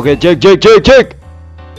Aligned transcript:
Oke, 0.00 0.16
cek 0.16 0.40
cek 0.40 0.56
cek 0.64 0.78
cek. 0.80 1.06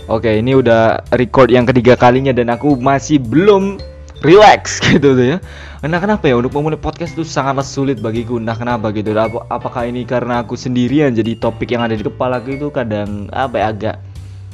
Oke, 0.05 0.29
ini 0.29 0.53
udah 0.53 1.09
record 1.17 1.49
yang 1.49 1.65
ketiga 1.65 1.97
kalinya 1.97 2.29
dan 2.29 2.53
aku 2.53 2.77
masih 2.77 3.17
belum 3.17 3.81
relax 4.21 4.77
gitu 4.93 5.17
tuh 5.17 5.25
ya. 5.25 5.37
Nah 5.81 5.97
kenapa 5.97 6.29
ya 6.29 6.37
untuk 6.37 6.53
memulai 6.53 6.77
podcast 6.77 7.17
itu 7.17 7.25
sangatlah 7.25 7.65
sulit 7.65 7.97
bagiku. 7.97 8.37
Nah 8.37 8.53
kenapa 8.53 8.93
gitu? 8.93 9.17
Ap 9.17 9.49
apakah 9.49 9.89
ini 9.89 10.05
karena 10.05 10.45
aku 10.45 10.53
sendirian 10.53 11.17
jadi 11.17 11.33
topik 11.33 11.73
yang 11.73 11.81
ada 11.81 11.97
di 11.97 12.05
kepala 12.05 12.37
aku 12.37 12.61
itu 12.61 12.69
kadang 12.69 13.25
apa 13.33 13.57
ya 13.57 13.65
agak 13.73 13.95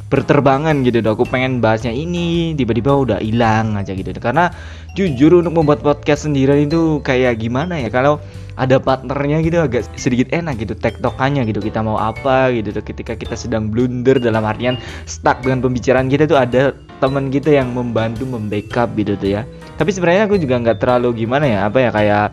berterbangan 0.08 0.88
gitu 0.88 1.04
Aku 1.04 1.27
pengen 1.27 1.59
bahasnya 1.59 1.91
ini 1.91 2.55
tiba-tiba 2.55 2.95
udah 2.95 3.20
hilang 3.20 3.76
aja 3.76 3.91
gitu. 3.91 4.16
Karena 4.16 4.48
jujur 4.95 5.44
untuk 5.44 5.52
membuat 5.52 5.84
podcast 5.84 6.23
sendirian 6.23 6.72
itu 6.72 7.04
kayak 7.04 7.36
gimana 7.44 7.84
ya? 7.84 7.91
Kalau 7.91 8.23
ada 8.57 8.81
partnernya 8.81 9.45
gitu 9.45 9.61
agak 9.61 9.85
sedikit 9.95 10.34
enak 10.34 10.57
gitu 10.59 10.73
tektokannya 10.73 11.45
gitu 11.45 11.61
kita 11.61 11.79
mau 11.85 12.02
apa 12.02 12.49
gitu 12.52 12.73
ketika 12.81 13.13
kita 13.13 13.38
sedang 13.38 13.70
blunder 13.70 14.17
dalam 14.17 14.43
artian 14.43 14.81
stuck 15.05 15.39
dengan 15.45 15.61
pembicaraan 15.61 16.09
kita 16.09 16.25
tuh 16.25 16.41
ada 16.41 16.73
teman 16.97 17.30
kita 17.30 17.53
yang 17.53 17.71
membantu 17.71 18.25
membackup 18.25 18.89
gitu 18.97 19.13
tuh 19.16 19.30
ya. 19.39 19.41
Tapi 19.77 19.93
sebenarnya 19.93 20.25
aku 20.25 20.41
juga 20.41 20.57
nggak 20.57 20.81
terlalu 20.81 21.25
gimana 21.25 21.45
ya 21.45 21.59
apa 21.70 21.77
ya 21.77 21.89
kayak 21.93 22.27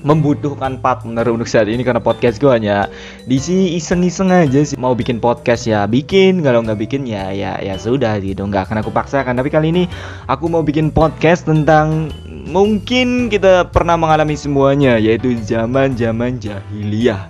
membutuhkan 0.00 0.80
partner 0.80 1.28
untuk 1.28 1.44
saat 1.44 1.68
ini 1.68 1.84
karena 1.84 2.00
podcast 2.00 2.40
gue 2.40 2.48
hanya 2.48 2.88
di 3.28 3.36
sini 3.36 3.76
iseng-iseng 3.76 4.32
aja 4.32 4.64
sih. 4.64 4.76
Mau 4.80 4.96
bikin 4.96 5.20
podcast 5.20 5.68
ya 5.68 5.84
bikin 5.84 6.40
kalau 6.40 6.64
nggak 6.64 6.80
bikin 6.80 7.04
ya 7.04 7.28
ya 7.36 7.60
ya 7.60 7.76
sudah 7.76 8.16
gitu 8.24 8.40
nggak 8.48 8.68
akan 8.68 8.80
aku 8.80 8.90
paksakan. 8.92 9.36
Tapi 9.36 9.52
kali 9.52 9.66
ini 9.72 9.84
aku 10.24 10.48
mau 10.48 10.64
bikin 10.64 10.88
podcast 10.88 11.44
tentang 11.44 12.08
mungkin 12.48 13.28
kita 13.28 13.68
pernah 13.68 14.00
mengalami 14.00 14.38
semuanya 14.38 14.96
yaitu 14.96 15.36
zaman-zaman 15.44 16.40
jahiliyah 16.40 17.28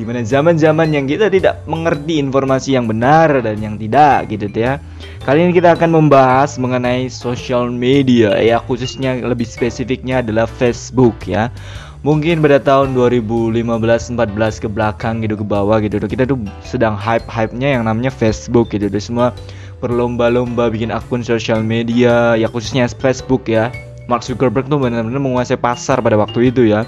di 0.00 0.08
mana 0.08 0.24
zaman-zaman 0.24 0.96
yang 0.96 1.04
kita 1.04 1.28
tidak 1.28 1.60
mengerti 1.68 2.16
informasi 2.16 2.72
yang 2.72 2.88
benar 2.88 3.44
dan 3.44 3.60
yang 3.60 3.76
tidak 3.76 4.32
gitu 4.32 4.48
ya. 4.48 4.80
Kali 5.20 5.44
ini 5.44 5.52
kita 5.52 5.76
akan 5.76 5.92
membahas 5.92 6.56
mengenai 6.56 7.12
social 7.12 7.68
media 7.68 8.32
ya 8.40 8.56
khususnya 8.64 9.20
lebih 9.20 9.44
spesifiknya 9.44 10.24
adalah 10.24 10.48
Facebook 10.48 11.28
ya 11.28 11.52
mungkin 12.00 12.40
pada 12.40 12.56
tahun 12.56 12.96
2015-14 12.96 14.16
ke 14.64 14.68
belakang 14.72 15.20
gitu 15.20 15.36
ke 15.36 15.44
bawah 15.44 15.76
gitu 15.84 16.00
kita 16.00 16.24
tuh 16.24 16.40
sedang 16.64 16.96
hype-hype-nya 16.96 17.76
yang 17.76 17.84
namanya 17.84 18.08
Facebook 18.08 18.72
gitu 18.72 18.88
semua 18.96 19.36
berlomba-lomba 19.84 20.72
bikin 20.72 20.88
akun 20.88 21.20
sosial 21.20 21.60
media 21.60 22.40
ya 22.40 22.48
khususnya 22.48 22.88
Facebook 22.88 23.44
ya 23.52 23.68
Mark 24.10 24.26
Zuckerberg 24.26 24.66
tuh 24.66 24.82
benar-benar 24.82 25.22
menguasai 25.22 25.54
pasar 25.54 26.02
pada 26.02 26.18
waktu 26.18 26.50
itu 26.50 26.66
ya 26.66 26.82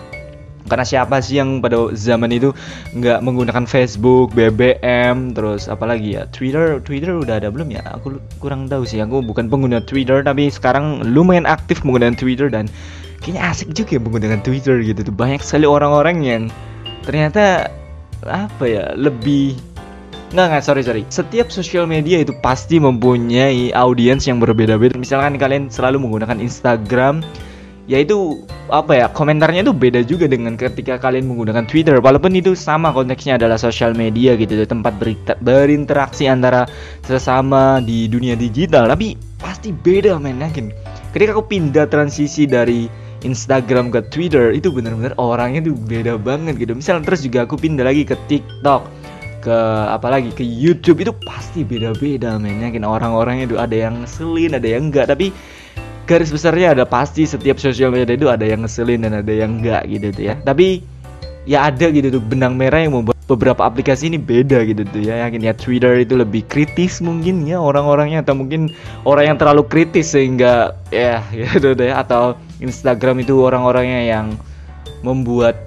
karena 0.71 0.87
siapa 0.87 1.19
sih 1.19 1.43
yang 1.43 1.59
pada 1.59 1.91
zaman 1.91 2.31
itu 2.31 2.55
nggak 2.95 3.19
menggunakan 3.27 3.67
Facebook, 3.67 4.31
BBM, 4.31 5.35
terus 5.35 5.67
apalagi 5.67 6.15
ya 6.15 6.31
Twitter, 6.31 6.79
Twitter 6.87 7.19
udah 7.19 7.43
ada 7.43 7.51
belum 7.51 7.75
ya? 7.75 7.83
Aku 7.99 8.23
kurang 8.39 8.71
tahu 8.71 8.87
sih. 8.87 9.03
Aku 9.03 9.27
bukan 9.27 9.51
pengguna 9.51 9.83
Twitter 9.83 10.23
tapi 10.23 10.47
sekarang 10.51 11.03
lumayan 11.03 11.51
aktif 11.51 11.83
menggunakan 11.83 12.15
Twitter 12.15 12.47
dan 12.47 12.71
kayaknya 13.19 13.43
asik 13.51 13.75
juga 13.75 13.99
ya 13.99 14.01
menggunakan 14.03 14.41
Twitter 14.43 14.79
gitu 14.83 15.01
tuh 15.03 15.15
banyak 15.15 15.43
sekali 15.43 15.67
orang-orang 15.67 16.17
yang 16.23 16.43
ternyata 17.03 17.71
apa 18.23 18.65
ya 18.67 18.95
lebih 18.95 19.59
Nggak, 20.33 20.47
nggak, 20.49 20.65
sorry, 20.65 20.83
sorry. 20.83 21.03
Setiap 21.13 21.53
sosial 21.53 21.85
media 21.85 22.25
itu 22.25 22.33
pasti 22.41 22.81
mempunyai 22.81 23.69
audiens 23.77 24.25
yang 24.25 24.41
berbeda-beda. 24.41 24.97
Misalkan 24.97 25.37
kalian 25.37 25.69
selalu 25.69 26.01
menggunakan 26.01 26.41
Instagram, 26.41 27.21
yaitu 27.85 28.41
apa 28.73 28.97
ya 28.97 29.07
komentarnya 29.13 29.67
itu 29.67 29.75
beda 29.77 30.01
juga 30.07 30.25
dengan 30.25 30.57
ketika 30.57 30.97
kalian 30.97 31.29
menggunakan 31.29 31.69
Twitter 31.69 32.01
walaupun 32.01 32.33
itu 32.33 32.57
sama 32.57 32.95
konteksnya 32.95 33.37
adalah 33.37 33.59
sosial 33.59 33.93
media 33.93 34.39
gitu 34.39 34.55
tempat 34.65 34.97
berinteraksi 35.43 36.31
antara 36.31 36.65
sesama 37.03 37.83
di 37.83 38.07
dunia 38.07 38.39
digital 38.39 38.87
tapi 38.87 39.19
pasti 39.43 39.75
beda 39.75 40.17
men 40.23 40.41
yakin 40.41 40.71
ketika 41.11 41.35
aku 41.35 41.45
pindah 41.51 41.91
transisi 41.91 42.47
dari 42.47 42.87
Instagram 43.23 43.91
ke 43.91 44.03
Twitter 44.11 44.51
itu 44.55 44.71
benar-benar 44.75 45.15
orangnya 45.19 45.71
tuh 45.71 45.79
beda 45.79 46.19
banget 46.19 46.59
gitu. 46.59 46.75
Misalnya 46.75 47.07
terus 47.07 47.23
juga 47.23 47.47
aku 47.47 47.55
pindah 47.55 47.87
lagi 47.87 48.03
ke 48.03 48.19
TikTok, 48.27 48.83
ke 49.43 49.59
apalagi 49.91 50.31
ke 50.31 50.47
YouTube 50.47 51.03
itu 51.03 51.13
pasti 51.27 51.67
beda-beda 51.67 52.39
men. 52.39 52.63
Yakin 52.63 52.87
orang-orangnya 52.87 53.51
itu 53.51 53.57
ada 53.59 53.75
yang 53.75 54.07
ngeselin, 54.07 54.55
ada 54.55 54.69
yang 54.71 54.89
enggak, 54.89 55.11
tapi 55.11 55.35
garis 56.07 56.31
besarnya 56.31 56.79
ada 56.79 56.85
pasti 56.87 57.27
setiap 57.27 57.59
sosial 57.59 57.91
media 57.91 58.15
itu 58.15 58.31
ada 58.31 58.47
yang 58.47 58.63
ngeselin 58.63 59.03
dan 59.03 59.19
ada 59.19 59.33
yang 59.35 59.59
enggak 59.59 59.83
gitu 59.91 60.15
tuh 60.15 60.25
ya. 60.31 60.35
Tapi 60.39 60.81
ya 61.43 61.67
ada 61.67 61.91
gitu 61.91 62.15
tuh 62.15 62.23
benang 62.23 62.55
merah 62.55 62.79
yang 62.79 62.95
membuat 62.95 63.19
beberapa 63.27 63.67
aplikasi 63.67 64.11
ini 64.13 64.19
beda 64.19 64.63
gitu 64.67 64.87
tuh 64.87 65.03
ya 65.03 65.27
yakin 65.27 65.43
ya 65.43 65.55
Twitter 65.55 66.03
itu 66.03 66.15
lebih 66.15 66.47
kritis 66.47 67.03
mungkin 67.03 67.47
ya 67.47 67.59
orang-orangnya 67.59 68.23
atau 68.23 68.39
mungkin 68.39 68.71
orang 69.03 69.35
yang 69.35 69.39
terlalu 69.39 69.67
kritis 69.67 70.15
sehingga 70.15 70.77
ya 70.95 71.23
gitu 71.35 71.75
deh 71.75 71.91
ya. 71.91 72.03
atau 72.03 72.39
Instagram 72.63 73.23
itu 73.27 73.43
orang-orangnya 73.43 74.07
yang 74.07 74.27
membuat 75.03 75.59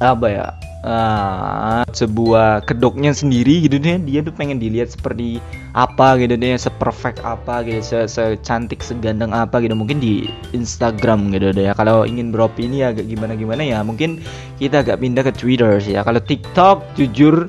apa 0.00 0.26
ya 0.28 0.46
uh, 0.84 1.82
sebuah 1.92 2.64
kedoknya 2.64 3.12
sendiri 3.12 3.64
gitu 3.64 3.80
deh. 3.80 4.00
Dia 4.02 4.20
tuh 4.24 4.34
pengen 4.34 4.60
dilihat 4.60 4.92
seperti 4.92 5.40
apa 5.76 6.18
gitu 6.18 6.34
deh 6.34 6.58
seperfect 6.58 7.22
apa 7.22 7.62
gitu 7.62 7.80
se 7.84 7.98
secantik 8.08 8.80
seganteng 8.84 9.32
apa 9.32 9.60
gitu. 9.60 9.76
Mungkin 9.76 10.00
di 10.00 10.28
Instagram 10.56 11.32
gitu 11.34 11.52
deh 11.52 11.70
ya. 11.70 11.72
Kalau 11.76 12.04
ingin 12.04 12.32
beropini 12.32 12.84
agak 12.84 13.06
gimana 13.08 13.36
gimana 13.36 13.62
ya 13.64 13.80
mungkin 13.84 14.20
kita 14.58 14.84
agak 14.84 15.00
pindah 15.00 15.24
ke 15.24 15.32
Twitter 15.34 15.80
sih 15.80 15.96
ya. 15.96 16.04
Kalau 16.04 16.20
TikTok 16.20 16.96
jujur 16.96 17.48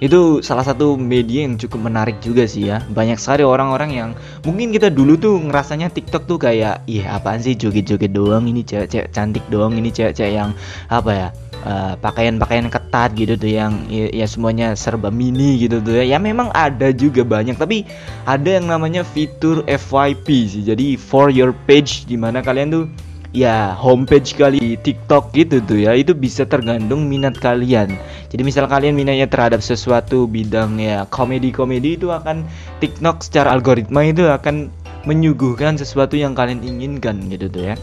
itu 0.00 0.40
salah 0.40 0.64
satu 0.64 0.96
media 0.96 1.44
yang 1.44 1.60
cukup 1.60 1.92
menarik 1.92 2.16
juga 2.24 2.48
sih 2.48 2.72
ya. 2.72 2.80
Banyak 2.88 3.20
sekali 3.20 3.44
orang-orang 3.44 3.90
yang 3.92 4.10
mungkin 4.48 4.72
kita 4.72 4.88
dulu 4.88 5.20
tuh 5.20 5.36
ngerasanya 5.36 5.92
TikTok 5.92 6.24
tuh 6.24 6.40
kayak 6.40 6.88
iya 6.88 7.20
apaan 7.20 7.44
sih 7.44 7.52
joget-joget 7.52 8.16
doang 8.16 8.48
ini 8.48 8.64
cewek-cewek 8.64 9.12
cantik 9.12 9.44
doang 9.52 9.76
ini 9.76 9.92
cewek-cewek 9.92 10.32
yang 10.32 10.56
apa 10.88 11.12
ya 11.12 11.28
pakaian 11.60 12.00
pakaian-pakaian 12.00 12.66
ketat 12.72 13.10
gitu 13.12 13.34
tuh 13.36 13.50
yang 13.52 13.72
ya, 13.92 14.08
ya 14.12 14.26
semuanya 14.26 14.72
serba 14.72 15.12
mini 15.12 15.60
gitu 15.60 15.80
tuh 15.84 16.00
ya. 16.00 16.16
ya 16.16 16.18
memang 16.18 16.48
ada 16.56 16.88
juga 16.92 17.20
banyak 17.20 17.60
tapi 17.60 17.84
ada 18.24 18.48
yang 18.60 18.64
namanya 18.68 19.04
fitur 19.04 19.60
FYP 19.68 20.26
sih. 20.48 20.62
Jadi 20.64 20.96
for 20.96 21.28
your 21.28 21.52
page 21.68 22.08
di 22.08 22.16
mana 22.16 22.40
kalian 22.40 22.68
tuh 22.72 22.84
ya 23.30 23.76
homepage 23.76 24.34
kali 24.34 24.80
TikTok 24.80 25.36
gitu 25.36 25.60
tuh 25.60 25.78
ya. 25.84 25.92
Itu 25.92 26.16
bisa 26.16 26.48
tergantung 26.48 27.04
minat 27.04 27.36
kalian. 27.36 27.92
Jadi 28.32 28.40
misal 28.40 28.64
kalian 28.64 28.96
minatnya 28.96 29.28
terhadap 29.28 29.60
sesuatu 29.60 30.24
bidang 30.24 30.80
ya 30.80 31.04
komedi-komedi 31.12 32.00
itu 32.00 32.08
akan 32.08 32.48
TikTok 32.80 33.20
secara 33.20 33.52
algoritma 33.52 34.00
itu 34.08 34.24
akan 34.24 34.72
menyuguhkan 35.04 35.80
sesuatu 35.80 36.16
yang 36.16 36.36
kalian 36.36 36.60
inginkan 36.60 37.24
gitu 37.32 37.48
tuh 37.48 37.72
ya 37.72 37.76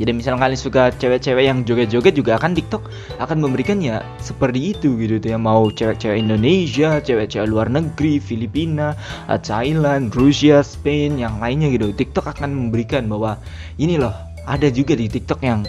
jadi 0.00 0.10
misal 0.16 0.40
kalian 0.40 0.56
suka 0.56 0.88
cewek-cewek 0.96 1.44
yang 1.44 1.68
joget-joget 1.68 2.16
juga 2.16 2.40
akan 2.40 2.56
TikTok 2.56 2.88
akan 3.20 3.44
memberikan 3.44 3.76
ya 3.84 4.00
seperti 4.16 4.72
itu 4.72 4.96
gitu 4.96 5.20
ya. 5.20 5.36
Mau 5.36 5.68
cewek-cewek 5.68 6.16
Indonesia, 6.16 6.96
cewek-cewek 7.04 7.44
luar 7.44 7.68
negeri, 7.68 8.16
Filipina, 8.16 8.96
Thailand, 9.44 10.08
Rusia, 10.16 10.64
Spain, 10.64 11.20
yang 11.20 11.36
lainnya 11.36 11.68
gitu. 11.68 11.92
TikTok 11.92 12.32
akan 12.32 12.56
memberikan 12.56 13.04
bahwa 13.04 13.36
ini 13.76 14.00
loh 14.00 14.16
ada 14.48 14.72
juga 14.72 14.96
di 14.96 15.12
TikTok 15.12 15.44
yang 15.44 15.60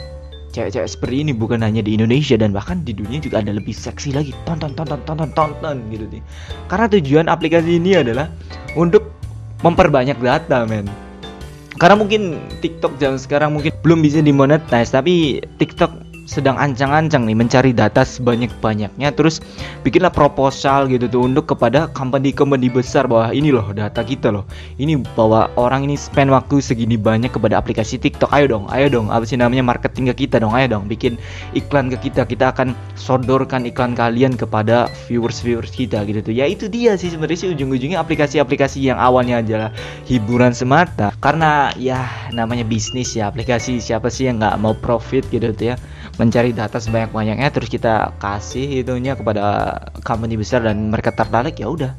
cewek-cewek 0.55 0.87
seperti 0.87 1.15
ini 1.27 1.31
bukan 1.35 1.59
hanya 1.59 1.83
di 1.83 1.99
Indonesia 1.99 2.39
dan 2.39 2.55
bahkan 2.55 2.85
di 2.85 2.95
dunia 2.95 3.19
juga 3.19 3.43
ada 3.43 3.51
lebih 3.51 3.75
seksi 3.75 4.15
lagi. 4.15 4.31
Tonton 4.47 4.71
tonton 4.71 5.03
tonton 5.03 5.29
tonton 5.35 5.75
gitu 5.91 6.07
nih 6.07 6.23
karena 6.71 6.85
tujuan 6.87 7.25
aplikasi 7.27 7.81
ini 7.81 7.99
adalah 7.99 8.31
untuk 8.79 9.11
memperbanyak 9.63 10.15
data 10.19 10.63
men 10.63 10.87
karena 11.81 11.95
mungkin 11.97 12.37
TikTok 12.61 13.01
zaman 13.01 13.17
sekarang 13.17 13.55
mungkin 13.57 13.73
belum 13.81 14.05
bisa 14.05 14.21
dimonetize 14.21 14.93
tapi 14.93 15.41
TikTok 15.57 16.12
sedang 16.23 16.55
ancang-ancang 16.55 17.27
nih 17.27 17.35
mencari 17.35 17.71
data 17.75 18.03
sebanyak-banyaknya. 18.03 19.11
Terus 19.15 19.43
bikinlah 19.83 20.11
proposal 20.11 20.87
gitu 20.87 21.07
tuh 21.07 21.27
untuk 21.27 21.51
kepada 21.51 21.91
company-company 21.91 22.71
besar 22.71 23.07
bahwa 23.07 23.35
ini 23.35 23.51
loh 23.51 23.71
data 23.75 24.01
kita 24.01 24.31
loh. 24.31 24.47
Ini 24.79 25.03
bahwa 25.15 25.51
orang 25.59 25.87
ini 25.87 25.99
spend 25.99 26.31
waktu 26.31 26.63
segini 26.63 26.95
banyak 26.95 27.31
kepada 27.31 27.59
aplikasi 27.59 27.99
TikTok. 27.99 28.31
Ayo 28.31 28.49
dong 28.49 28.65
ayo 28.71 28.87
dong. 28.89 29.11
Apa 29.11 29.27
sih 29.27 29.35
namanya? 29.35 29.65
Marketing 29.65 30.11
ke 30.13 30.27
kita 30.27 30.39
dong. 30.39 30.55
Ayo 30.55 30.79
dong 30.79 30.87
bikin 30.87 31.19
iklan 31.55 31.91
ke 31.91 32.09
kita. 32.09 32.23
Kita 32.23 32.55
akan 32.55 32.71
sodorkan 32.95 33.67
iklan 33.67 33.93
kalian 33.93 34.39
kepada 34.39 34.87
viewers-viewers 35.11 35.71
kita 35.71 36.07
gitu 36.07 36.23
tuh. 36.23 36.33
Ya 36.33 36.47
itu 36.47 36.71
dia 36.71 36.95
sih 36.95 37.11
sebenarnya 37.11 37.39
sih 37.47 37.49
ujung-ujungnya 37.51 37.99
aplikasi-aplikasi 37.99 38.79
yang 38.79 38.97
awalnya 38.97 39.43
adalah 39.43 39.69
hiburan 40.07 40.55
semata. 40.55 41.11
Karena 41.19 41.71
ya 41.75 42.07
namanya 42.31 42.63
bisnis 42.63 43.13
ya 43.13 43.27
aplikasi 43.27 43.83
siapa 43.83 44.07
sih 44.07 44.31
yang 44.31 44.39
nggak 44.39 44.55
mau 44.63 44.73
profit 44.73 45.27
gitu 45.29 45.51
tuh 45.53 45.73
ya 45.73 45.75
mencari 46.21 46.53
data 46.53 46.77
sebanyak-banyaknya 46.77 47.49
terus 47.49 47.69
kita 47.69 48.13
kasih 48.21 48.85
itunya 48.85 49.17
kepada 49.17 49.77
company 50.05 50.37
besar 50.37 50.61
dan 50.61 50.93
mereka 50.93 51.09
tertarik 51.09 51.57
ya 51.57 51.69
udah 51.69 51.93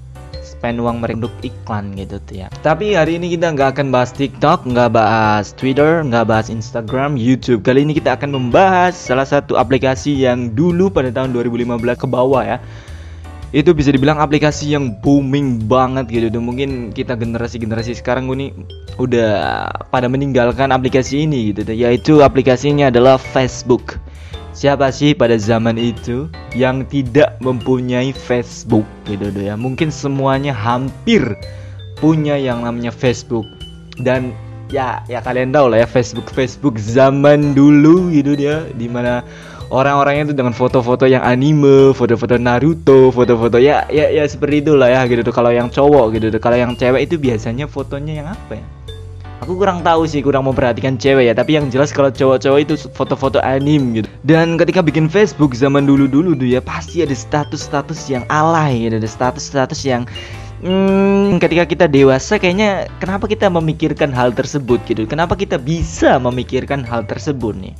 spend 0.44 0.80
uang 0.80 1.00
mereka 1.00 1.28
iklan 1.44 1.92
gitu 1.96 2.20
tuh 2.24 2.44
ya. 2.44 2.48
Tapi 2.60 2.96
hari 2.96 3.20
ini 3.20 3.32
kita 3.32 3.52
nggak 3.52 3.76
akan 3.76 3.92
bahas 3.92 4.16
TikTok, 4.16 4.64
nggak 4.64 4.96
bahas 4.96 5.52
Twitter, 5.56 6.04
nggak 6.04 6.24
bahas 6.24 6.48
Instagram, 6.48 7.20
YouTube. 7.20 7.60
Kali 7.64 7.84
ini 7.84 7.92
kita 7.96 8.16
akan 8.16 8.32
membahas 8.32 8.96
salah 8.96 9.28
satu 9.28 9.60
aplikasi 9.60 10.24
yang 10.24 10.56
dulu 10.56 10.88
pada 10.88 11.12
tahun 11.12 11.36
2015 11.36 12.00
ke 12.00 12.06
bawah 12.08 12.44
ya. 12.44 12.60
Itu 13.54 13.70
bisa 13.70 13.94
dibilang 13.94 14.18
aplikasi 14.18 14.74
yang 14.74 14.98
booming 14.98 15.62
banget 15.70 16.10
gitu. 16.10 16.26
Dan 16.26 16.42
mungkin 16.42 16.90
kita 16.90 17.14
generasi-generasi 17.14 17.94
sekarang 18.02 18.26
gue 18.26 18.38
nih 18.42 18.50
udah 18.98 19.30
pada 19.94 20.10
meninggalkan 20.10 20.74
aplikasi 20.74 21.22
ini 21.22 21.54
gitu. 21.54 21.62
Yaitu 21.70 22.18
aplikasinya 22.26 22.90
adalah 22.90 23.14
Facebook. 23.14 24.02
Siapa 24.50 24.90
sih 24.90 25.14
pada 25.14 25.38
zaman 25.38 25.78
itu 25.78 26.26
yang 26.54 26.82
tidak 26.90 27.38
mempunyai 27.42 28.14
Facebook 28.14 28.86
gitu 29.02 29.26
ya 29.34 29.58
mungkin 29.58 29.90
semuanya 29.90 30.54
hampir 30.54 31.22
punya 32.02 32.34
yang 32.34 32.66
namanya 32.66 32.90
Facebook. 32.90 33.46
Dan 34.02 34.34
ya 34.74 35.02
ya 35.06 35.22
kalian 35.22 35.54
tahu 35.54 35.70
lah 35.70 35.86
ya 35.86 35.88
Facebook 35.90 36.26
Facebook 36.30 36.78
zaman 36.82 37.54
dulu 37.54 38.10
gitu 38.10 38.34
dia 38.34 38.66
di 38.74 38.90
mana 38.90 39.22
orang-orangnya 39.70 40.32
itu 40.32 40.34
dengan 40.36 40.52
foto-foto 40.52 41.08
yang 41.08 41.22
anime, 41.24 41.92
foto-foto 41.96 42.36
Naruto, 42.36 43.08
foto-foto 43.14 43.56
ya 43.60 43.86
ya 43.88 44.10
ya 44.10 44.24
seperti 44.28 44.64
itulah 44.66 44.88
ya 44.90 45.04
gitu 45.08 45.24
tuh 45.24 45.34
kalau 45.34 45.52
yang 45.52 45.68
cowok 45.72 46.18
gitu 46.18 46.26
tuh. 46.34 46.40
Kalau 46.40 46.56
yang 46.58 46.72
cewek 46.76 47.08
itu 47.08 47.16
biasanya 47.16 47.64
fotonya 47.68 48.12
yang 48.24 48.28
apa 48.32 48.60
ya? 48.60 48.66
Aku 49.42 49.60
kurang 49.60 49.84
tahu 49.84 50.08
sih, 50.08 50.24
kurang 50.24 50.48
memperhatikan 50.48 50.96
cewek 50.96 51.28
ya. 51.28 51.34
Tapi 51.36 51.60
yang 51.60 51.68
jelas 51.68 51.92
kalau 51.92 52.08
cowok-cowok 52.08 52.58
itu 52.64 52.74
foto-foto 52.96 53.44
anime 53.44 54.00
gitu. 54.00 54.08
Dan 54.24 54.56
ketika 54.56 54.80
bikin 54.80 55.10
Facebook 55.10 55.52
zaman 55.52 55.84
dulu-dulu 55.84 56.32
tuh 56.32 56.48
ya 56.48 56.64
pasti 56.64 57.04
ada 57.04 57.12
status-status 57.12 58.08
yang 58.08 58.24
alay, 58.32 58.88
gitu. 58.88 58.96
ada 58.96 59.08
status-status 59.10 59.80
yang 59.84 60.08
Hmm, 60.64 61.36
ketika 61.44 61.68
kita 61.68 61.84
dewasa 61.84 62.40
kayaknya 62.40 62.88
kenapa 62.96 63.28
kita 63.28 63.52
memikirkan 63.52 64.08
hal 64.16 64.32
tersebut 64.32 64.80
gitu? 64.88 65.04
Kenapa 65.04 65.36
kita 65.36 65.60
bisa 65.60 66.16
memikirkan 66.16 66.80
hal 66.88 67.04
tersebut 67.04 67.52
nih? 67.52 67.76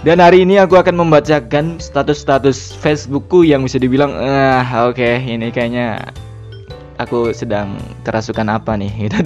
Dan 0.00 0.16
hari 0.16 0.48
ini 0.48 0.56
aku 0.56 0.80
akan 0.80 0.96
membacakan 0.96 1.76
status-status 1.76 2.72
Facebookku 2.72 3.44
yang 3.44 3.60
bisa 3.60 3.76
dibilang 3.76 4.16
ah 4.16 4.64
oke 4.88 4.96
okay, 4.96 5.20
ini 5.20 5.52
kayaknya 5.52 6.00
aku 6.96 7.36
sedang 7.36 7.76
kerasukan 8.00 8.48
apa 8.48 8.80
nih 8.80 8.88
gitu. 9.04 9.20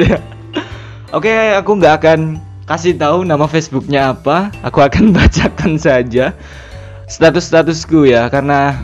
Oke, 1.14 1.30
okay, 1.30 1.54
aku 1.54 1.78
nggak 1.78 1.94
akan 2.02 2.20
kasih 2.66 2.98
tahu 2.98 3.22
nama 3.22 3.46
Facebooknya 3.46 4.18
apa. 4.18 4.50
Aku 4.66 4.82
akan 4.82 5.10
bacakan 5.16 5.78
saja 5.78 6.34
status-statusku 7.06 8.10
ya 8.10 8.26
karena 8.26 8.74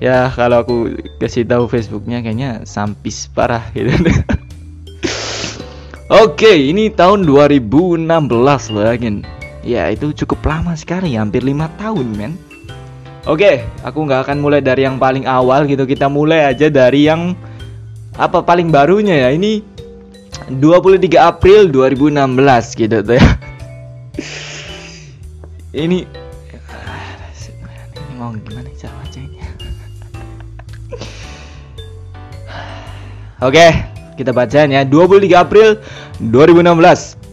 ya 0.00 0.32
kalau 0.32 0.64
aku 0.64 0.76
kasih 1.20 1.44
tahu 1.44 1.68
Facebooknya 1.68 2.24
kayaknya 2.24 2.64
sampis 2.64 3.28
parah 3.28 3.68
gitu. 3.76 3.92
Oke, 6.08 6.40
okay, 6.48 6.72
ini 6.72 6.88
tahun 6.88 7.28
2016 7.28 8.08
lagi 8.72 9.33
ya 9.64 9.88
itu 9.88 10.12
cukup 10.12 10.44
lama 10.44 10.76
sekali 10.76 11.16
hampir 11.16 11.40
lima 11.40 11.72
tahun 11.80 12.06
men 12.14 12.36
Oke, 13.24 13.64
aku 13.80 14.04
nggak 14.04 14.28
akan 14.28 14.44
mulai 14.44 14.60
dari 14.60 14.84
yang 14.84 15.00
paling 15.00 15.24
awal 15.24 15.64
gitu. 15.64 15.88
Kita 15.88 16.12
mulai 16.12 16.44
aja 16.44 16.68
dari 16.68 17.08
yang 17.08 17.32
apa 18.20 18.44
paling 18.44 18.68
barunya 18.68 19.16
ya. 19.16 19.32
Ini 19.32 19.64
23 20.52 21.08
April 21.16 21.72
2016 21.72 22.20
gitu 22.76 23.00
tuh 23.00 23.16
ya. 23.16 23.28
ini 25.88 26.04
ini 26.04 26.20
mau 28.20 28.36
gimana 28.36 28.68
cara 28.76 28.92
bacanya? 29.00 29.48
Oke, 33.48 33.66
kita 34.20 34.36
bacain 34.36 34.68
ya. 34.68 34.84
23 34.84 35.32
April 35.32 35.80
2016 36.20 37.23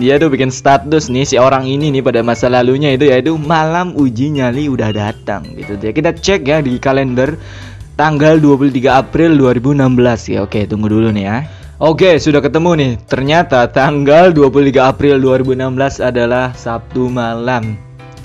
dia 0.00 0.16
tuh 0.16 0.32
bikin 0.32 0.48
status 0.48 1.12
nih 1.12 1.28
si 1.28 1.36
orang 1.36 1.68
ini 1.68 1.92
nih 1.92 2.00
pada 2.00 2.24
masa 2.24 2.48
lalunya 2.48 2.96
itu 2.96 3.12
yaitu 3.12 3.36
malam 3.36 3.92
uji 3.92 4.32
nyali 4.32 4.72
udah 4.72 4.90
datang 4.96 5.44
gitu 5.52 5.76
ya 5.76 5.92
kita 5.92 6.16
cek 6.16 6.40
ya 6.48 6.64
di 6.64 6.80
kalender 6.80 7.36
tanggal 8.00 8.40
23 8.40 8.72
April 8.88 9.36
2016 9.36 10.32
ya 10.32 10.38
oke 10.48 10.60
tunggu 10.64 10.88
dulu 10.88 11.12
nih 11.12 11.26
ya 11.28 11.38
Oke, 11.82 12.22
sudah 12.22 12.38
ketemu 12.38 12.70
nih. 12.78 12.92
Ternyata 13.10 13.66
tanggal 13.66 14.30
23 14.30 14.94
April 14.94 15.18
2016 15.18 15.98
adalah 15.98 16.54
Sabtu 16.54 17.10
malam. 17.10 17.74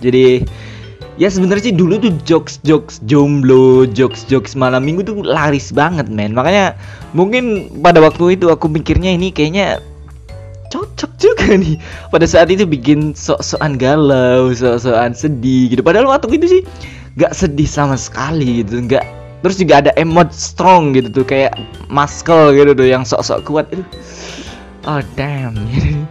Jadi 0.06 0.46
ya 1.18 1.34
sebenarnya 1.34 1.74
sih 1.74 1.76
dulu 1.76 1.98
tuh 1.98 2.14
jokes 2.30 2.62
jokes 2.62 3.02
jomblo, 3.10 3.90
jokes 3.90 4.30
jokes 4.30 4.54
malam 4.54 4.86
minggu 4.86 5.02
tuh 5.02 5.26
laris 5.26 5.74
banget, 5.74 6.08
men. 6.14 6.38
Makanya 6.38 6.78
mungkin 7.18 7.74
pada 7.82 7.98
waktu 8.06 8.38
itu 8.38 8.54
aku 8.54 8.70
mikirnya 8.70 9.18
ini 9.18 9.34
kayaknya 9.34 9.82
cocok 10.70 11.12
juga 11.18 11.58
nih. 11.58 11.76
Pada 12.14 12.26
saat 12.30 12.54
itu 12.54 12.64
bikin 12.64 13.18
sok-sokan 13.18 13.76
galau 13.76 14.54
sok-sokan 14.54 15.12
sedih 15.12 15.74
gitu. 15.74 15.82
Padahal 15.82 16.08
waktu 16.08 16.30
itu 16.38 16.46
sih 16.46 16.62
nggak 17.18 17.34
sedih 17.34 17.68
sama 17.68 17.98
sekali 17.98 18.64
gitu. 18.64 18.80
Nggak 18.86 19.04
terus 19.42 19.56
juga 19.58 19.84
ada 19.84 19.92
emot 19.96 20.30
strong 20.36 20.94
gitu 20.94 21.10
tuh 21.12 21.26
kayak 21.26 21.56
muscle 21.90 22.54
gitu 22.54 22.72
tuh 22.78 22.88
yang 22.88 23.04
sok-sok 23.04 23.40
kuat. 23.50 23.66
Itu 23.74 23.84
oh 24.88 25.02
damn. 25.18 25.58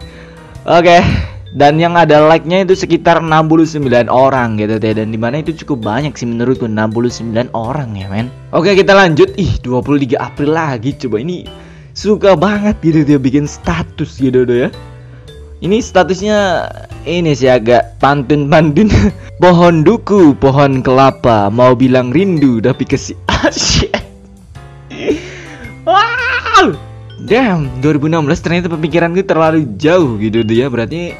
Oke 0.77 1.01
dan 1.49 1.81
yang 1.81 1.97
ada 1.97 2.29
like-nya 2.29 2.61
itu 2.61 2.77
sekitar 2.77 3.25
69 3.25 3.81
orang 4.05 4.61
gitu 4.61 4.77
deh 4.77 4.93
dan 4.93 5.09
di 5.09 5.17
mana 5.17 5.41
itu 5.41 5.49
cukup 5.65 5.81
banyak 5.81 6.13
sih 6.13 6.29
menurutku 6.29 6.69
69 6.69 7.49
orang 7.57 7.89
ya 7.97 8.05
men. 8.05 8.29
Oke 8.53 8.77
kita 8.77 8.93
lanjut. 8.93 9.33
Ih 9.33 9.57
23 9.57 10.13
April 10.21 10.53
lagi 10.53 10.93
coba. 10.93 11.17
Ini 11.17 11.49
suka 11.93 12.33
banget 12.37 12.77
gitu 12.81 13.05
dia 13.05 13.19
bikin 13.21 13.45
status 13.45 14.19
gitu 14.19 14.43
tuh 14.43 14.67
ya. 14.67 14.69
Ini 15.59 15.83
statusnya 15.83 16.71
ini 17.03 17.35
sih 17.35 17.51
agak 17.51 17.99
pantun-pantun. 17.99 18.87
Pohon 19.43 19.87
duku 19.87 20.35
pohon 20.35 20.83
kelapa 20.83 21.47
mau 21.47 21.71
bilang 21.71 22.11
rindu 22.11 22.59
tapi 22.59 22.83
kesi 22.83 23.15
asyik 23.47 24.09
wow! 25.89 26.65
Damn 27.19 27.67
2016 27.83 28.43
ternyata 28.43 28.67
pemikiran 28.71 29.11
gue 29.11 29.25
terlalu 29.27 29.67
jauh 29.75 30.15
gitu 30.17 30.43
dia 30.43 30.71
berarti 30.71 31.13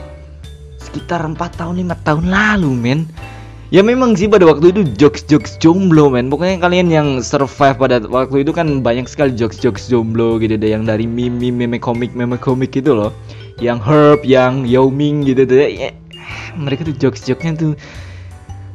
sekitar 0.80 1.22
4 1.28 1.36
tahun 1.60 1.76
5 1.84 2.08
tahun 2.08 2.26
lalu 2.32 2.72
men 2.72 3.00
Ya 3.70 3.86
memang 3.86 4.18
sih 4.18 4.26
pada 4.26 4.50
waktu 4.50 4.74
itu 4.74 4.82
jokes-jokes 4.98 5.62
jomblo 5.62 6.10
men. 6.10 6.34
Pokoknya 6.34 6.58
kalian 6.58 6.90
yang 6.90 7.08
survive 7.22 7.78
pada 7.78 8.02
waktu 8.02 8.42
itu 8.42 8.50
kan 8.50 8.82
banyak 8.82 9.06
sekali 9.06 9.38
jokes-jokes 9.38 9.94
jomblo 9.94 10.42
gitu 10.42 10.58
deh 10.58 10.74
Yang 10.74 10.90
dari 10.90 11.06
meme 11.06 11.54
meme 11.54 11.78
komik 11.78 12.18
meme 12.18 12.42
komik 12.42 12.74
gitu 12.74 12.98
loh. 12.98 13.14
Yang 13.62 13.80
Herb, 13.86 14.20
yang 14.26 14.66
Yao 14.66 14.90
Ming 14.90 15.22
gitu 15.22 15.46
deh. 15.46 15.70
Ya, 15.70 15.94
Mereka 16.58 16.82
tuh 16.82 16.98
jokes-jokesnya 16.98 17.54
tuh 17.62 17.74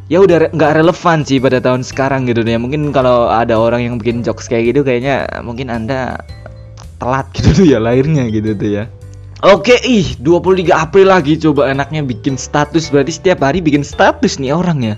ya 0.06 0.20
udah 0.22 0.52
nggak 0.52 0.72
re 0.78 0.84
relevan 0.84 1.26
sih 1.26 1.42
pada 1.42 1.58
tahun 1.58 1.82
sekarang 1.82 2.30
gitu 2.30 2.46
deh. 2.46 2.54
Mungkin 2.54 2.94
kalau 2.94 3.26
ada 3.26 3.58
orang 3.58 3.82
yang 3.82 3.94
bikin 3.98 4.22
jokes 4.22 4.46
kayak 4.46 4.70
gitu 4.70 4.86
kayaknya 4.86 5.26
mungkin 5.42 5.74
anda 5.74 6.22
telat 7.02 7.26
gitu 7.34 7.50
tuh 7.50 7.66
ya 7.66 7.82
lahirnya 7.82 8.30
gitu 8.30 8.54
tuh 8.54 8.70
ya 8.70 8.84
Oke, 9.44 9.76
ih 9.84 10.16
23 10.24 10.72
April 10.72 11.12
lagi 11.12 11.36
coba 11.36 11.68
enaknya 11.68 12.00
bikin 12.00 12.40
status 12.40 12.88
berarti 12.88 13.12
setiap 13.12 13.44
hari 13.44 13.60
bikin 13.60 13.84
status 13.84 14.40
nih 14.40 14.56
orang 14.56 14.80
ya. 14.80 14.96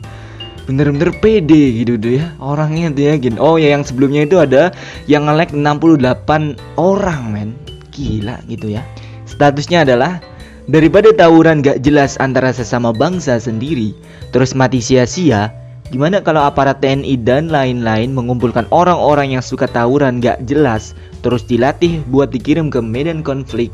Bener-bener 0.71 1.11
pede 1.19 1.83
gitu 1.83 1.99
deh 1.99 2.23
ya 2.23 2.31
orangnya 2.39 2.95
tuh 2.95 3.11
ya 3.11 3.15
gini. 3.19 3.43
Oh 3.43 3.59
ya 3.59 3.75
yang 3.75 3.83
sebelumnya 3.83 4.23
itu 4.23 4.39
ada 4.39 4.71
yang 5.11 5.27
nge-like 5.27 5.51
68 5.51 6.79
orang 6.79 7.23
men. 7.35 7.51
Gila 7.91 8.39
gitu 8.47 8.71
ya. 8.71 8.87
Statusnya 9.27 9.83
adalah 9.83 10.23
daripada 10.71 11.11
tawuran 11.11 11.59
gak 11.59 11.83
jelas 11.83 12.15
antara 12.23 12.55
sesama 12.55 12.95
bangsa 12.95 13.43
sendiri 13.43 13.99
terus 14.31 14.55
mati 14.55 14.79
sia-sia 14.79 15.51
Gimana 15.87 16.19
kalau 16.19 16.43
aparat 16.43 16.83
TNI 16.83 17.15
dan 17.23 17.47
lain-lain 17.47 18.11
mengumpulkan 18.11 18.67
orang-orang 18.75 19.39
yang 19.39 19.43
suka 19.43 19.71
tawuran 19.71 20.19
gak 20.19 20.43
jelas 20.43 20.99
Terus 21.23 21.47
dilatih 21.47 22.03
buat 22.11 22.35
dikirim 22.35 22.75
ke 22.75 22.83
medan 22.83 23.23
konflik 23.23 23.71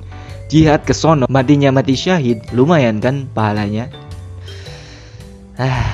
jihad 0.53 0.85
ke 0.85 0.93
sono 0.93 1.25
matinya 1.33 1.73
mati 1.73 1.97
syahid. 1.97 2.45
Lumayan 2.53 3.01
kan 3.01 3.25
pahalanya? 3.33 3.89
Ah 5.57 5.89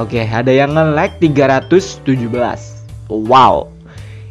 oke 0.00 0.16
okay, 0.16 0.24
ada 0.24 0.48
yang 0.48 0.72
nge-like 0.72 1.20
317 1.20 2.32
wow. 3.12 3.68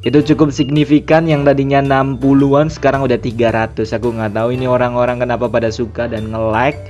Itu 0.03 0.19
cukup 0.19 0.51
signifikan 0.51 1.29
yang 1.29 1.48
tadinya 1.48 1.79
60-an 1.79 2.67
sekarang 2.67 3.05
udah 3.07 3.15
300 3.15 3.88
aku 3.88 4.07
nggak 4.17 4.36
tahu 4.36 4.51
ini 4.51 4.67
orang-orang 4.67 5.22
kenapa 5.22 5.48
pada 5.48 5.69
suka 5.72 6.10
dan 6.10 6.33
nge-like 6.33 6.81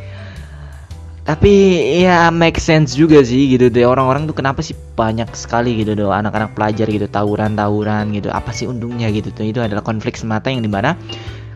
tapi 1.23 1.79
ya 2.03 2.27
make 2.35 2.59
sense 2.59 2.99
juga 2.99 3.23
sih 3.23 3.55
gitu 3.55 3.71
deh. 3.71 3.87
Orang-orang 3.87 4.27
tuh 4.27 4.35
kenapa 4.35 4.59
sih 4.59 4.75
banyak 4.75 5.31
sekali 5.31 5.79
gitu 5.79 5.95
deh 5.95 6.03
anak-anak 6.03 6.51
pelajar 6.51 6.83
gitu. 6.91 7.07
Tawuran-tawuran 7.07 8.11
gitu. 8.11 8.27
Apa 8.27 8.51
sih 8.51 8.67
untungnya 8.67 9.07
gitu 9.07 9.31
tuh? 9.31 9.47
Itu 9.47 9.63
adalah 9.63 9.79
konflik 9.87 10.19
semata 10.19 10.51
yang 10.51 10.59
di 10.59 10.67
mana 10.67 10.99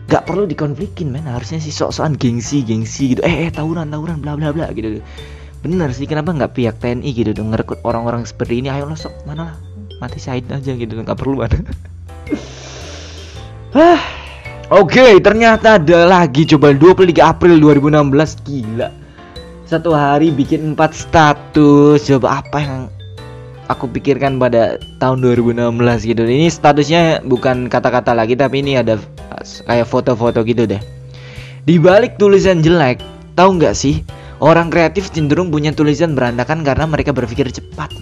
gak 0.08 0.24
perlu 0.24 0.48
dikonflikin 0.48 1.12
men. 1.12 1.28
Harusnya 1.28 1.60
sih 1.60 1.70
sok-sokan 1.70 2.16
gengsi 2.16 2.64
gengsi 2.64 3.14
gitu. 3.14 3.20
Eh 3.22 3.46
eh 3.46 3.50
tawuran 3.52 3.92
tawuran 3.92 4.24
bla 4.24 4.34
bla 4.34 4.50
bla 4.50 4.72
gitu 4.72 5.04
bener 5.58 5.90
sih 5.90 6.06
kenapa 6.06 6.30
nggak 6.30 6.54
pihak 6.54 6.78
TNI 6.78 7.10
gitu 7.10 7.34
dong 7.34 7.50
ngerekrut 7.50 7.82
orang-orang 7.82 8.22
seperti 8.22 8.62
ini? 8.62 8.70
Ayo 8.70 8.86
lo 8.86 8.94
sok 8.94 9.26
mana 9.26 9.52
lah. 9.52 9.56
Mati 9.98 10.22
syahid 10.22 10.46
aja 10.46 10.72
gitu 10.78 10.94
nggak 10.94 11.18
perlu 11.18 11.42
ada 11.42 11.58
ah. 13.74 13.98
Oke 14.68 15.00
okay, 15.00 15.12
ternyata 15.16 15.80
ada 15.80 16.04
lagi 16.04 16.44
coba 16.44 16.76
23 16.76 17.24
April 17.24 17.56
2016 17.56 18.44
gila. 18.44 18.92
Satu 19.64 19.96
hari 19.96 20.28
bikin 20.28 20.76
empat 20.76 20.92
status 20.92 22.04
coba 22.04 22.44
apa 22.44 22.58
yang 22.60 22.82
aku 23.68 23.86
pikirkan 23.92 24.40
pada 24.40 24.80
tahun 24.98 25.20
2016 25.22 26.08
gitu. 26.08 26.24
Ini 26.24 26.48
statusnya 26.48 27.22
bukan 27.22 27.68
kata-kata 27.68 28.16
lagi 28.16 28.34
tapi 28.34 28.64
ini 28.64 28.80
ada 28.80 28.96
kayak 29.68 29.86
foto-foto 29.86 30.40
gitu 30.42 30.64
deh. 30.64 30.80
Di 31.68 31.76
balik 31.76 32.16
tulisan 32.16 32.64
jelek, 32.64 32.98
tahu 33.36 33.60
nggak 33.60 33.76
sih? 33.76 34.00
Orang 34.40 34.72
kreatif 34.72 35.12
cenderung 35.12 35.52
punya 35.52 35.74
tulisan 35.74 36.16
berandakan 36.16 36.64
karena 36.64 36.88
mereka 36.88 37.12
berpikir 37.12 37.50
cepat. 37.52 37.92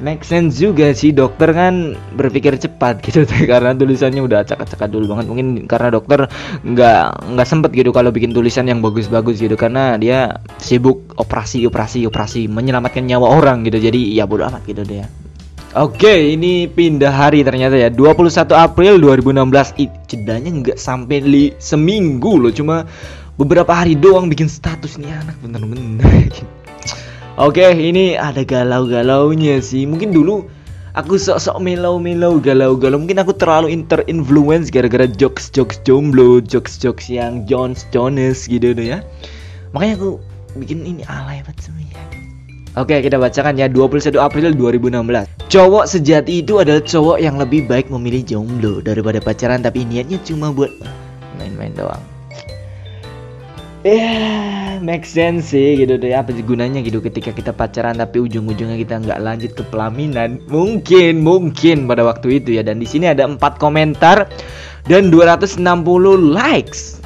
Make 0.00 0.24
sense 0.24 0.56
juga 0.56 0.96
sih 0.96 1.12
dokter 1.12 1.52
kan 1.52 1.92
berpikir 2.16 2.56
cepat 2.56 3.00
gitu 3.06 3.28
karena 3.44 3.76
tulisannya 3.76 4.24
udah 4.24 4.48
acak-acak 4.48 4.88
dulu 4.88 5.12
banget 5.12 5.26
mungkin 5.28 5.46
karena 5.68 5.92
dokter 5.92 6.24
nggak 6.64 7.30
nggak 7.36 7.48
sempet 7.48 7.70
gitu 7.76 7.92
kalau 7.92 8.08
bikin 8.08 8.32
tulisan 8.32 8.64
yang 8.64 8.80
bagus-bagus 8.80 9.38
gitu 9.40 9.60
karena 9.60 10.00
dia 10.00 10.40
sibuk 10.56 11.12
operasi 11.20 11.68
operasi 11.68 12.08
operasi 12.08 12.48
menyelamatkan 12.48 13.04
nyawa 13.04 13.36
orang 13.36 13.62
gitu 13.68 13.76
jadi 13.76 14.00
ya 14.16 14.24
bodo 14.24 14.48
amat 14.48 14.64
gitu 14.64 14.82
deh 14.88 15.04
Oke, 15.70 16.34
ini 16.34 16.66
pindah 16.66 17.14
hari 17.14 17.46
ternyata 17.46 17.78
ya. 17.78 17.94
21 17.94 18.42
April 18.58 18.98
2016. 18.98 19.78
Ih, 19.78 19.86
jedanya 20.10 20.50
nggak 20.50 20.74
sampai 20.74 21.22
li 21.22 21.54
seminggu 21.62 22.42
loh, 22.42 22.50
cuma 22.50 22.82
beberapa 23.38 23.70
hari 23.70 23.94
doang 23.94 24.26
bikin 24.26 24.50
status 24.50 24.98
nih 24.98 25.14
anak 25.14 25.38
bener-bener. 25.38 26.26
Oke, 27.40 27.64
ini 27.72 28.20
ada 28.20 28.44
galau-galaunya 28.44 29.64
sih. 29.64 29.88
Mungkin 29.88 30.12
dulu 30.12 30.44
aku 30.92 31.16
sok-sok 31.16 31.56
melau-melau 31.64 32.36
galau-galau. 32.36 33.00
Mungkin 33.00 33.16
aku 33.16 33.32
terlalu 33.32 33.72
interinfluence 33.72 34.68
gara-gara 34.68 35.08
jokes-jokes 35.08 35.80
jomblo, 35.88 36.44
jokes-jokes 36.44 37.08
yang 37.08 37.48
Jones 37.48 37.88
Jonas 37.96 38.44
gitu 38.44 38.76
ya. 38.76 39.00
Makanya 39.72 39.96
aku 40.04 40.10
bikin 40.60 40.84
ini 40.84 41.00
alay 41.08 41.40
banget 41.40 41.64
semuanya. 41.64 42.04
Oke, 42.76 43.00
kita 43.00 43.16
bacakan 43.16 43.56
ya 43.56 43.72
21 43.72 44.20
April 44.20 44.52
2016. 44.52 45.00
Cowok 45.48 45.84
sejati 45.88 46.44
itu 46.44 46.60
adalah 46.60 46.84
cowok 46.84 47.24
yang 47.24 47.40
lebih 47.40 47.64
baik 47.64 47.88
memilih 47.88 48.20
jomblo 48.20 48.84
daripada 48.84 49.16
pacaran 49.16 49.64
tapi 49.64 49.88
niatnya 49.88 50.20
cuma 50.28 50.52
buat 50.52 50.68
main-main 51.40 51.72
doang. 51.72 52.19
Ya, 53.80 53.96
yeah, 53.96 54.76
make 54.84 55.08
sense 55.08 55.56
sih 55.56 55.80
gitu 55.80 55.96
deh. 55.96 56.12
Apa 56.12 56.36
gunanya 56.44 56.84
gitu 56.84 57.00
ketika 57.00 57.32
kita 57.32 57.48
pacaran 57.48 57.96
tapi 57.96 58.20
ujung-ujungnya 58.20 58.76
kita 58.76 59.00
nggak 59.00 59.20
lanjut 59.24 59.56
ke 59.56 59.64
pelaminan? 59.72 60.36
Mungkin, 60.52 61.24
mungkin 61.24 61.88
pada 61.88 62.04
waktu 62.04 62.44
itu 62.44 62.60
ya. 62.60 62.62
Dan 62.62 62.76
di 62.76 62.84
sini 62.84 63.08
ada 63.08 63.24
4 63.24 63.40
komentar 63.56 64.28
dan 64.84 65.08
260 65.08 65.64
likes. 66.12 67.00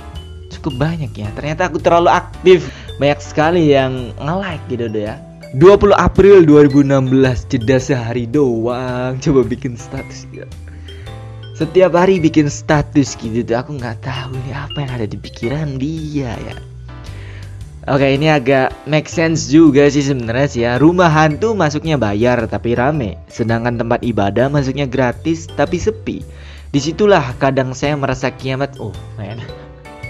Cukup 0.50 0.74
banyak 0.82 1.14
ya. 1.14 1.30
Ternyata 1.38 1.70
aku 1.70 1.78
terlalu 1.78 2.10
aktif. 2.10 2.66
Banyak 2.98 3.22
sekali 3.22 3.70
yang 3.70 4.10
nge-like 4.18 4.66
gitu 4.66 4.90
deh 4.90 5.14
ya. 5.14 5.14
20 5.54 5.94
April 5.94 6.42
2016 6.42 7.46
jeda 7.46 7.78
sehari 7.78 8.26
doang 8.26 9.14
coba 9.22 9.46
bikin 9.46 9.78
status 9.78 10.26
ya 10.34 10.42
setiap 11.54 11.94
hari 11.94 12.18
bikin 12.18 12.50
status 12.50 13.14
gitu 13.14 13.46
tuh 13.46 13.54
aku 13.54 13.78
nggak 13.78 14.02
tahu 14.02 14.34
ini 14.42 14.50
apa 14.50 14.74
yang 14.82 14.90
ada 14.90 15.06
di 15.06 15.14
pikiran 15.14 15.78
dia 15.78 16.34
ya. 16.34 16.54
Oke 17.84 18.16
ini 18.16 18.26
agak 18.26 18.74
make 18.90 19.06
sense 19.06 19.46
juga 19.46 19.86
sih 19.86 20.02
sebenarnya 20.02 20.48
sih 20.50 20.62
ya. 20.66 20.82
Rumah 20.82 21.06
hantu 21.06 21.54
masuknya 21.54 21.94
bayar 21.94 22.42
tapi 22.50 22.74
rame. 22.74 23.20
Sedangkan 23.30 23.78
tempat 23.78 24.02
ibadah 24.02 24.50
masuknya 24.50 24.88
gratis 24.88 25.46
tapi 25.46 25.78
sepi. 25.78 26.26
Di 26.74 26.80
situlah 26.82 27.22
kadang 27.38 27.70
saya 27.70 27.94
merasa 27.94 28.34
kiamat. 28.34 28.74
Oh 28.82 28.96
man. 29.14 29.38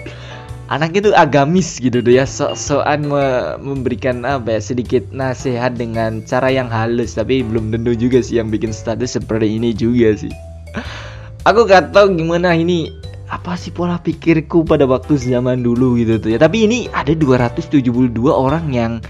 Anaknya 0.73 1.11
tuh 1.11 1.13
agamis 1.13 1.77
gitu 1.77 2.01
tuh 2.01 2.15
ya. 2.15 2.25
Sok-sokan 2.25 3.05
me 3.05 3.25
memberikan 3.61 4.25
apa 4.25 4.57
ya 4.57 4.61
Sedikit 4.63 5.05
nasihat 5.13 5.77
dengan 5.77 6.25
cara 6.25 6.49
yang 6.49 6.73
halus. 6.73 7.13
Tapi 7.13 7.45
belum 7.45 7.69
tentu 7.69 7.93
juga 7.93 8.17
sih 8.23 8.41
yang 8.41 8.49
bikin 8.49 8.73
status 8.73 9.19
seperti 9.19 9.61
ini 9.61 9.77
juga 9.77 10.15
sih 10.15 10.33
aku 11.45 11.69
gak 11.69 11.93
tahu 11.93 12.17
gimana 12.17 12.57
ini. 12.57 12.91
Apa 13.25 13.57
sih 13.57 13.73
pola 13.73 13.97
pikirku 13.97 14.61
pada 14.65 14.85
waktu 14.85 15.17
zaman 15.17 15.65
dulu 15.65 15.97
gitu 15.97 16.21
tuh 16.21 16.29
ya? 16.33 16.37
Tapi 16.37 16.69
ini 16.69 16.85
ada 16.93 17.09
272 17.09 18.13
orang 18.29 18.69
yang 18.69 19.01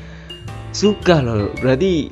suka 0.71 1.19
loh. 1.19 1.51
Berarti 1.59 2.07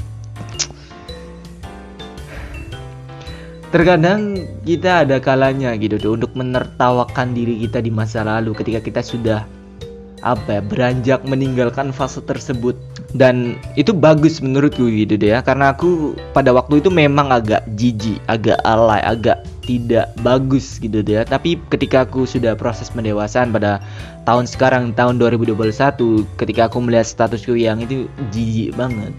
terkadang 3.71 4.35
kita 4.67 5.07
ada 5.07 5.17
kalanya 5.23 5.73
gitu 5.79 5.95
tuh 5.95 6.11
untuk 6.19 6.35
menertawakan 6.35 7.31
diri 7.31 7.63
kita 7.63 7.79
di 7.79 7.89
masa 7.89 8.27
lalu 8.27 8.51
ketika 8.51 8.83
kita 8.83 9.01
sudah 9.01 9.39
apa 10.23 10.59
ya 10.59 10.61
beranjak 10.63 11.23
meninggalkan 11.23 11.95
fase 11.95 12.19
tersebut. 12.19 12.75
Dan 13.15 13.55
itu 13.79 13.95
bagus 13.95 14.43
menurutku 14.43 14.91
gitu 14.91 15.15
deh 15.15 15.39
ya. 15.39 15.39
Karena 15.39 15.71
aku 15.71 16.19
pada 16.35 16.51
waktu 16.51 16.83
itu 16.83 16.91
memang 16.91 17.31
agak 17.31 17.63
jijik 17.79 18.19
agak 18.27 18.59
alay 18.67 18.99
agak 19.07 19.39
tidak 19.63 20.11
bagus 20.21 20.77
gitu 20.79 20.99
ya 21.07 21.23
tapi 21.23 21.55
ketika 21.71 22.03
aku 22.03 22.27
sudah 22.27 22.55
proses 22.55 22.91
pendewasaan 22.91 23.55
pada 23.55 23.79
tahun 24.23 24.47
sekarang 24.47 24.95
tahun 24.95 25.19
2021 25.19 25.55
ketika 26.39 26.67
aku 26.67 26.77
melihat 26.79 27.07
statusku 27.07 27.55
yang 27.59 27.83
itu 27.83 28.07
jijik 28.31 28.75
banget. 28.75 29.11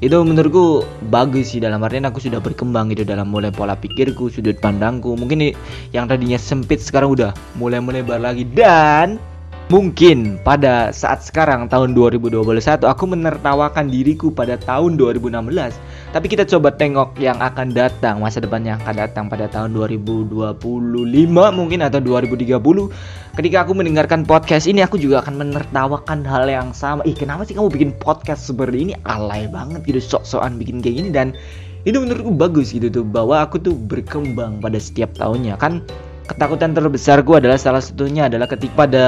Itu 0.00 0.16
menurutku 0.24 0.80
bagus 1.12 1.52
sih 1.52 1.60
dalam 1.60 1.84
artian 1.84 2.08
aku 2.08 2.24
sudah 2.24 2.40
berkembang 2.40 2.88
gitu 2.88 3.04
dalam 3.04 3.28
mulai 3.28 3.52
pola 3.52 3.76
pikirku 3.76 4.32
sudut 4.32 4.56
pandangku. 4.56 5.12
Mungkin 5.12 5.52
yang 5.92 6.08
tadinya 6.08 6.40
sempit 6.40 6.80
sekarang 6.80 7.12
udah 7.20 7.36
mulai 7.60 7.84
melebar 7.84 8.16
lagi. 8.16 8.48
Dan 8.48 9.20
Mungkin 9.70 10.42
pada 10.42 10.90
saat 10.90 11.22
sekarang 11.22 11.70
tahun 11.70 11.94
2021 11.94 12.42
aku 12.82 13.04
menertawakan 13.06 13.86
diriku 13.86 14.34
pada 14.34 14.58
tahun 14.58 14.98
2016 14.98 15.30
Tapi 16.10 16.26
kita 16.26 16.42
coba 16.42 16.74
tengok 16.74 17.14
yang 17.22 17.38
akan 17.38 17.70
datang 17.70 18.18
Masa 18.18 18.42
depan 18.42 18.66
yang 18.66 18.82
akan 18.82 18.98
datang 18.98 19.30
pada 19.30 19.46
tahun 19.46 19.70
2025 19.78 20.58
mungkin 21.30 21.86
atau 21.86 22.02
2030 22.02 22.58
Ketika 23.38 23.62
aku 23.62 23.72
mendengarkan 23.78 24.26
podcast 24.26 24.66
ini 24.66 24.82
aku 24.82 24.98
juga 24.98 25.22
akan 25.22 25.38
menertawakan 25.38 26.26
hal 26.26 26.50
yang 26.50 26.74
sama. 26.74 27.06
Ih 27.06 27.14
kenapa 27.14 27.46
sih 27.46 27.54
kamu 27.54 27.70
bikin 27.70 27.90
podcast 27.94 28.50
seperti 28.50 28.90
ini? 28.90 28.92
Alay 29.06 29.46
banget 29.46 29.86
gitu 29.86 30.02
sok-sokan 30.02 30.58
bikin 30.58 30.82
kayak 30.82 30.94
gini. 30.98 31.10
Dan 31.14 31.38
itu 31.86 31.94
menurutku 32.02 32.34
bagus 32.34 32.74
gitu 32.74 32.90
tuh 32.90 33.06
Bahwa 33.06 33.38
aku 33.46 33.62
tuh 33.62 33.78
berkembang 33.78 34.58
pada 34.58 34.82
setiap 34.82 35.14
tahunnya. 35.14 35.54
Kan 35.62 35.86
ketakutan 36.26 36.74
terbesarku 36.74 37.38
adalah 37.38 37.54
salah 37.54 37.78
satunya 37.78 38.26
adalah 38.26 38.50
ketika 38.50 38.74
pada 38.74 39.04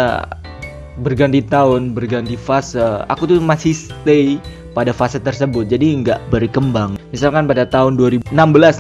berganti 1.01 1.41
tahun, 1.41 1.97
berganti 1.97 2.37
fase, 2.37 2.81
aku 3.09 3.25
tuh 3.25 3.39
masih 3.41 3.73
stay 3.73 4.37
pada 4.77 4.93
fase 4.93 5.21
tersebut. 5.21 5.69
Jadi 5.69 6.05
nggak 6.05 6.21
berkembang. 6.29 7.01
Misalkan 7.13 7.49
pada 7.49 7.65
tahun 7.65 7.97
2016 7.97 8.33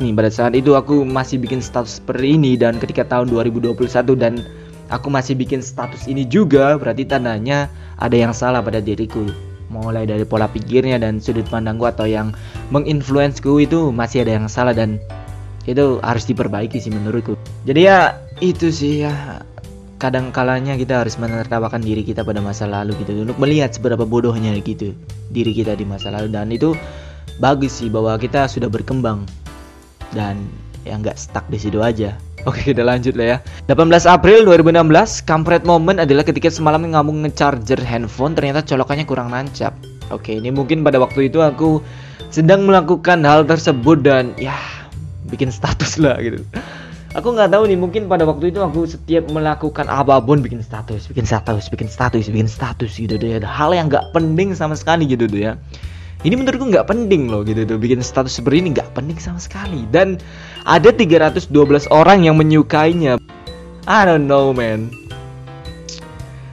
nih 0.04 0.12
pada 0.12 0.31
saat 0.33 0.52
itu 0.57 0.76
aku 0.76 1.04
masih 1.04 1.40
bikin 1.40 1.61
status 1.64 2.00
seperti 2.00 2.37
ini 2.37 2.52
dan 2.57 2.76
ketika 2.81 3.04
tahun 3.04 3.33
2021 3.33 3.76
dan 4.16 4.45
aku 4.92 5.09
masih 5.09 5.37
bikin 5.37 5.64
status 5.64 6.09
ini 6.09 6.28
juga 6.28 6.76
berarti 6.76 7.09
tandanya 7.09 7.69
ada 8.00 8.16
yang 8.16 8.33
salah 8.37 8.61
pada 8.61 8.81
diriku. 8.81 9.25
Mulai 9.73 10.04
dari 10.04 10.28
pola 10.28 10.52
pikirnya 10.52 11.00
dan 11.00 11.16
sudut 11.16 11.49
pandangku 11.49 11.88
atau 11.88 12.04
yang 12.04 12.37
menginfluensku 12.69 13.57
itu 13.57 13.88
masih 13.88 14.28
ada 14.28 14.37
yang 14.37 14.49
salah 14.49 14.76
dan 14.76 15.00
itu 15.64 15.97
harus 16.04 16.28
diperbaiki 16.28 16.76
sih 16.76 16.92
menurutku. 16.92 17.40
Jadi 17.64 17.81
ya 17.88 18.21
itu 18.42 18.69
sih 18.69 19.07
ya 19.07 19.40
kadang 20.02 20.35
kalanya 20.35 20.75
kita 20.75 21.06
harus 21.06 21.14
menertawakan 21.14 21.78
diri 21.78 22.02
kita 22.02 22.26
pada 22.26 22.42
masa 22.42 22.66
lalu 22.66 22.99
gitu. 23.06 23.23
Untuk 23.23 23.38
melihat 23.38 23.71
seberapa 23.71 24.02
bodohnya 24.02 24.50
gitu 24.59 24.99
diri 25.30 25.54
kita 25.54 25.78
di 25.78 25.87
masa 25.87 26.11
lalu. 26.11 26.26
Dan 26.26 26.50
itu 26.50 26.75
bagus 27.38 27.78
sih 27.78 27.87
bahwa 27.87 28.18
kita 28.18 28.50
sudah 28.50 28.66
berkembang. 28.66 29.23
Dan 30.11 30.42
ya 30.82 30.99
nggak 30.99 31.14
stuck 31.14 31.47
di 31.47 31.62
situ 31.62 31.78
aja. 31.78 32.18
Oke 32.50 32.75
kita 32.75 32.82
lanjut 32.82 33.14
lah 33.14 33.38
ya. 33.38 33.71
18 33.71 34.02
April 34.11 34.42
2016 34.50 35.23
Kampret 35.23 35.62
momen 35.62 36.02
adalah 36.02 36.26
ketika 36.26 36.50
semalam 36.50 36.82
ngambung 36.82 37.23
ngecharger 37.23 37.78
handphone 37.78 38.35
Ternyata 38.35 38.66
colokannya 38.66 39.06
kurang 39.06 39.30
nancap. 39.30 39.71
Oke 40.11 40.42
ini 40.42 40.50
mungkin 40.50 40.82
pada 40.82 40.99
waktu 40.99 41.30
itu 41.30 41.38
aku 41.38 41.78
Sedang 42.35 42.66
melakukan 42.66 43.23
hal 43.23 43.47
tersebut 43.47 44.02
dan 44.02 44.35
ya 44.35 44.59
Bikin 45.30 45.54
status 45.54 46.02
lah 46.02 46.18
gitu 46.18 46.42
aku 47.12 47.28
nggak 47.37 47.52
tahu 47.52 47.69
nih 47.69 47.78
mungkin 47.78 48.09
pada 48.09 48.25
waktu 48.25 48.52
itu 48.52 48.61
aku 48.64 48.88
setiap 48.88 49.28
melakukan 49.28 49.85
apa 49.88 50.16
pun 50.25 50.40
bikin 50.40 50.64
status 50.64 51.09
bikin 51.12 51.28
status 51.28 51.69
bikin 51.69 51.88
status 51.88 52.28
bikin 52.28 52.49
status 52.49 52.92
gitu 52.97 53.21
deh. 53.21 53.40
Hal 53.45 53.76
yang 53.76 53.92
nggak 53.92 54.12
penting 54.16 54.57
sama 54.57 54.73
sekali 54.73 55.04
gitu 55.04 55.28
deh 55.28 55.52
ya. 55.52 55.54
Ini 56.23 56.38
menurutku 56.38 56.71
nggak 56.71 56.87
penting 56.87 57.26
loh 57.28 57.42
gitu 57.42 57.66
tuh 57.66 57.76
bikin 57.83 57.99
status 57.99 58.38
seperti 58.38 58.62
ini 58.62 58.69
nggak 58.78 58.95
penting 58.97 59.19
sama 59.21 59.42
sekali. 59.42 59.85
Dan 59.90 60.16
ada 60.64 60.95
312 60.95 61.50
orang 61.90 62.25
yang 62.25 62.38
menyukainya. 62.38 63.19
I 63.90 64.00
don't 64.07 64.31
know 64.31 64.54
man. 64.54 64.88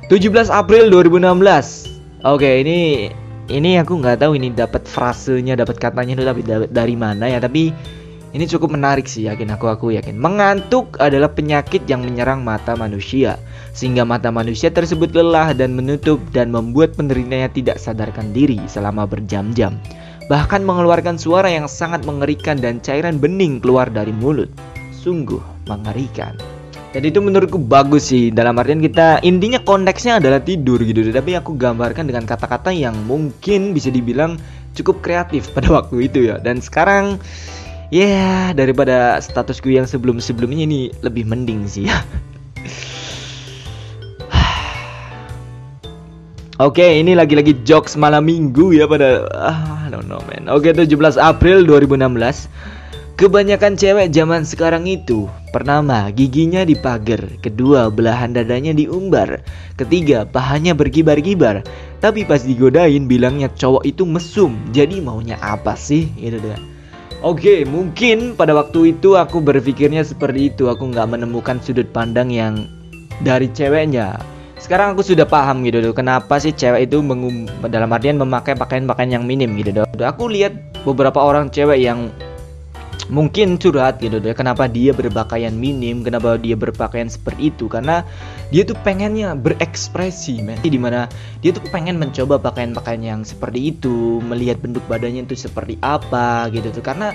17 0.09 0.49
April 0.49 0.89
2016 0.89 2.25
oke 2.25 2.49
ini 2.49 3.13
ini 3.45 3.77
aku 3.77 4.01
nggak 4.01 4.25
tahu 4.25 4.33
ini 4.33 4.49
dapat 4.49 4.89
frasenya 4.89 5.53
dapat 5.53 5.77
katanya 5.77 6.17
itu 6.17 6.25
tapi 6.25 6.41
dari 6.73 6.95
mana 6.97 7.29
ya. 7.29 7.37
Tapi 7.37 7.69
ini 8.29 8.45
cukup 8.45 8.77
menarik 8.77 9.09
sih 9.09 9.25
yakin 9.25 9.49
aku 9.49 9.65
aku 9.65 9.85
yakin. 9.89 10.13
Mengantuk 10.13 11.01
adalah 11.01 11.33
penyakit 11.33 11.89
yang 11.89 12.05
menyerang 12.05 12.45
mata 12.45 12.77
manusia 12.77 13.41
sehingga 13.73 14.05
mata 14.05 14.29
manusia 14.29 14.69
tersebut 14.69 15.09
lelah 15.17 15.55
dan 15.57 15.73
menutup 15.73 16.21
dan 16.29 16.53
membuat 16.53 16.93
penderitanya 16.93 17.49
tidak 17.49 17.81
sadarkan 17.81 18.29
diri 18.29 18.61
selama 18.69 19.09
berjam-jam. 19.09 19.77
bahkan 20.29 20.61
mengeluarkan 20.61 21.17
suara 21.17 21.49
yang 21.49 21.65
sangat 21.65 22.05
mengerikan 22.05 22.61
dan 22.61 22.77
cairan 22.85 23.17
bening 23.17 23.57
keluar 23.57 23.89
dari 23.89 24.13
mulut. 24.13 24.45
Sungguh 24.93 25.41
mengerikan. 25.65 26.37
Jadi 26.93 27.09
itu 27.09 27.17
menurutku 27.17 27.57
bagus 27.57 28.13
sih 28.13 28.29
dalam 28.29 28.53
artian 28.61 28.77
kita 28.77 29.25
intinya 29.25 29.57
konteksnya 29.61 30.21
adalah 30.21 30.37
tidur 30.37 30.77
gitu 30.85 31.01
tapi 31.09 31.33
aku 31.33 31.57
gambarkan 31.57 32.05
dengan 32.05 32.29
kata-kata 32.29 32.69
yang 32.69 32.93
mungkin 33.09 33.73
bisa 33.73 33.89
dibilang 33.89 34.37
cukup 34.77 35.01
kreatif 35.01 35.49
pada 35.53 35.69
waktu 35.81 36.09
itu 36.09 36.29
ya 36.29 36.37
dan 36.41 36.61
sekarang 36.61 37.17
ya 37.89 38.05
yeah, 38.05 38.41
daripada 38.53 39.17
statusku 39.17 39.73
yang 39.73 39.89
sebelum-sebelumnya 39.89 40.65
ini 40.69 40.93
lebih 41.01 41.25
mending 41.25 41.65
sih 41.65 41.89
ya 41.89 41.97
Oke, 46.59 46.83
okay, 46.83 46.99
ini 46.99 47.15
lagi-lagi 47.15 47.63
jokes 47.63 47.95
malam 47.95 48.27
minggu 48.27 48.75
ya 48.75 48.83
pada 48.83 49.31
ah, 49.31 49.87
I 49.87 49.95
don't 49.95 50.11
man. 50.11 50.51
Oke, 50.51 50.75
okay, 50.75 50.83
17 50.91 51.15
April 51.15 51.63
2016. 51.63 52.51
Kebanyakan 53.15 53.75
cewek 53.75 54.15
zaman 54.15 54.47
sekarang 54.47 54.87
itu 54.87 55.27
Pertama, 55.51 56.07
giginya 56.07 56.63
dipagar 56.63 57.19
Kedua, 57.43 57.91
belahan 57.91 58.31
dadanya 58.31 58.71
diumbar 58.71 59.43
Ketiga, 59.75 60.23
pahanya 60.23 60.71
berkibar-kibar 60.71 61.67
Tapi 61.99 62.23
pas 62.23 62.39
digodain 62.39 63.11
bilangnya 63.11 63.51
cowok 63.51 63.83
itu 63.83 64.07
mesum 64.07 64.55
Jadi 64.71 65.03
maunya 65.03 65.35
apa 65.43 65.75
sih? 65.75 66.07
Gitu 66.15 66.39
deh 66.39 66.78
Oke, 67.19 67.67
mungkin 67.67 68.39
pada 68.39 68.55
waktu 68.55 68.95
itu 68.95 69.19
aku 69.19 69.43
berpikirnya 69.43 70.07
seperti 70.07 70.55
itu. 70.55 70.71
Aku 70.71 70.87
nggak 70.87 71.19
menemukan 71.19 71.59
sudut 71.59 71.91
pandang 71.91 72.31
yang 72.31 72.63
dari 73.19 73.51
ceweknya. 73.51 74.15
Sekarang 74.55 74.95
aku 74.95 75.03
sudah 75.03 75.27
paham 75.27 75.63
gitu 75.67 75.83
loh 75.83 75.91
kenapa 75.91 76.39
sih 76.39 76.55
cewek 76.55 76.87
itu 76.87 77.03
mengum 77.03 77.43
dalam 77.67 77.91
artian 77.91 78.19
memakai 78.19 78.55
pakaian-pakaian 78.55 79.19
yang 79.19 79.23
minim 79.27 79.51
gitu 79.59 79.83
loh. 79.83 79.87
Aku 79.99 80.31
lihat 80.31 80.55
beberapa 80.87 81.19
orang 81.19 81.51
cewek 81.51 81.83
yang 81.83 82.07
mungkin 83.11 83.59
curhat 83.59 83.99
gitu 83.99 84.21
deh 84.23 84.31
kenapa 84.31 84.71
dia 84.71 84.95
berpakaian 84.95 85.51
minim? 85.51 86.07
Kenapa 86.07 86.39
dia 86.39 86.55
berpakaian 86.55 87.11
seperti 87.11 87.51
itu? 87.51 87.67
Karena 87.67 88.07
dia 88.49 88.65
tuh 88.65 88.77
pengennya 88.81 89.37
berekspresi 89.37 90.41
men. 90.41 90.57
Di 90.61 90.79
mana 90.81 91.05
dia 91.41 91.53
tuh 91.53 91.61
pengen 91.69 92.01
mencoba 92.01 92.41
pakaian-pakaian 92.41 93.01
yang 93.01 93.21
seperti 93.21 93.73
itu 93.73 94.21
melihat 94.25 94.57
bentuk 94.61 94.81
badannya 94.89 95.25
itu 95.25 95.37
seperti 95.37 95.77
apa 95.85 96.49
gitu 96.49 96.73
tuh. 96.73 96.81
Karena 96.81 97.13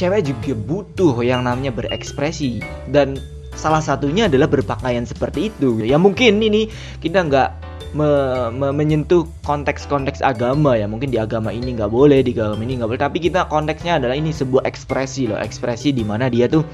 cewek 0.00 0.24
juga 0.24 0.52
butuh 0.56 1.20
yang 1.20 1.44
namanya 1.44 1.76
berekspresi. 1.76 2.64
Dan 2.88 3.20
salah 3.52 3.84
satunya 3.84 4.32
adalah 4.32 4.48
berpakaian 4.48 5.04
seperti 5.04 5.52
itu. 5.52 5.84
Ya 5.84 6.00
mungkin 6.00 6.40
ini 6.40 6.72
kita 7.04 7.28
nggak 7.28 7.71
me, 7.92 8.08
me, 8.52 8.68
menyentuh 8.72 9.28
konteks-konteks 9.44 10.24
agama 10.24 10.76
ya. 10.76 10.88
Mungkin 10.88 11.12
di 11.12 11.20
agama 11.20 11.52
ini 11.52 11.76
nggak 11.76 11.92
boleh 11.92 12.24
di 12.24 12.32
agama 12.32 12.64
ini 12.64 12.80
nggak 12.80 12.88
boleh. 12.88 13.00
Tapi 13.00 13.18
kita 13.20 13.48
konteksnya 13.48 14.00
adalah 14.00 14.16
ini 14.16 14.32
sebuah 14.32 14.64
ekspresi 14.64 15.28
loh. 15.28 15.38
Ekspresi 15.38 15.92
di 15.92 16.04
mana 16.04 16.32
dia 16.32 16.48
tuh 16.48 16.64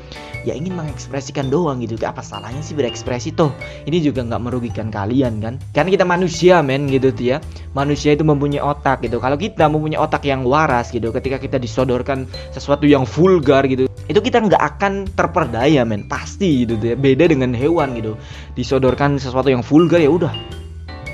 ya 0.47 0.55
ingin 0.55 0.79
mengekspresikan 0.79 1.51
doang 1.51 1.83
gitu. 1.83 1.99
Apa 2.07 2.23
salahnya 2.23 2.63
sih 2.63 2.79
berekspresi 2.79 3.35
toh? 3.35 3.51
Ini 3.85 3.99
juga 3.99 4.23
nggak 4.25 4.43
merugikan 4.43 4.89
kalian 4.89 5.43
kan? 5.43 5.55
Karena 5.75 5.91
kita 5.91 6.05
manusia 6.07 6.63
men 6.63 6.87
gitu 6.87 7.11
tuh 7.11 7.27
ya. 7.35 7.37
Manusia 7.75 8.15
itu 8.15 8.23
mempunyai 8.23 8.63
otak 8.63 9.03
gitu. 9.03 9.19
Kalau 9.19 9.35
kita 9.35 9.67
mempunyai 9.67 9.99
otak 9.99 10.23
yang 10.25 10.47
waras 10.47 10.95
gitu 10.95 11.11
ketika 11.11 11.43
kita 11.43 11.59
disodorkan 11.59 12.31
sesuatu 12.55 12.87
yang 12.87 13.03
vulgar 13.05 13.67
gitu 13.67 13.91
itu 14.09 14.21
kita 14.25 14.41
nggak 14.41 14.63
akan 14.77 15.05
terperdaya 15.13 15.83
men. 15.83 16.07
Pasti 16.07 16.65
gitu 16.65 16.79
tuh 16.79 16.95
ya. 16.95 16.97
Beda 16.97 17.27
dengan 17.27 17.51
hewan 17.53 17.99
gitu. 17.99 18.15
Disodorkan 18.55 19.19
sesuatu 19.19 19.51
yang 19.51 19.67
vulgar 19.67 19.99
ya 19.99 20.09
udah 20.09 20.68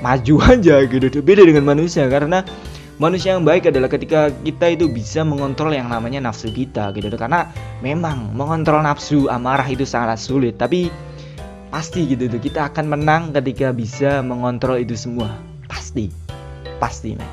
maju 0.05 0.37
aja 0.53 0.85
gitu. 0.85 1.09
Beda 1.25 1.41
dengan 1.41 1.65
manusia 1.65 2.05
karena 2.13 2.45
manusia 3.01 3.33
yang 3.33 3.49
baik 3.49 3.73
adalah 3.73 3.89
ketika 3.89 4.29
kita 4.45 4.77
itu 4.77 4.85
bisa 4.93 5.25
mengontrol 5.25 5.73
yang 5.73 5.89
namanya 5.89 6.21
nafsu 6.21 6.53
kita 6.53 6.93
gitu. 6.93 7.09
Karena 7.17 7.49
memang 7.81 8.37
mengontrol 8.37 8.85
nafsu 8.85 9.33
amarah 9.33 9.65
itu 9.65 9.89
sangat 9.89 10.21
sulit 10.21 10.61
tapi 10.61 10.93
pasti 11.73 12.05
gitu 12.07 12.29
tuh 12.29 12.39
kita 12.39 12.69
akan 12.71 12.93
menang 12.93 13.23
ketika 13.33 13.73
bisa 13.73 14.21
mengontrol 14.21 14.77
itu 14.77 14.93
semua. 14.93 15.33
Pasti. 15.65 16.13
Pasti 16.77 17.17
men. 17.17 17.27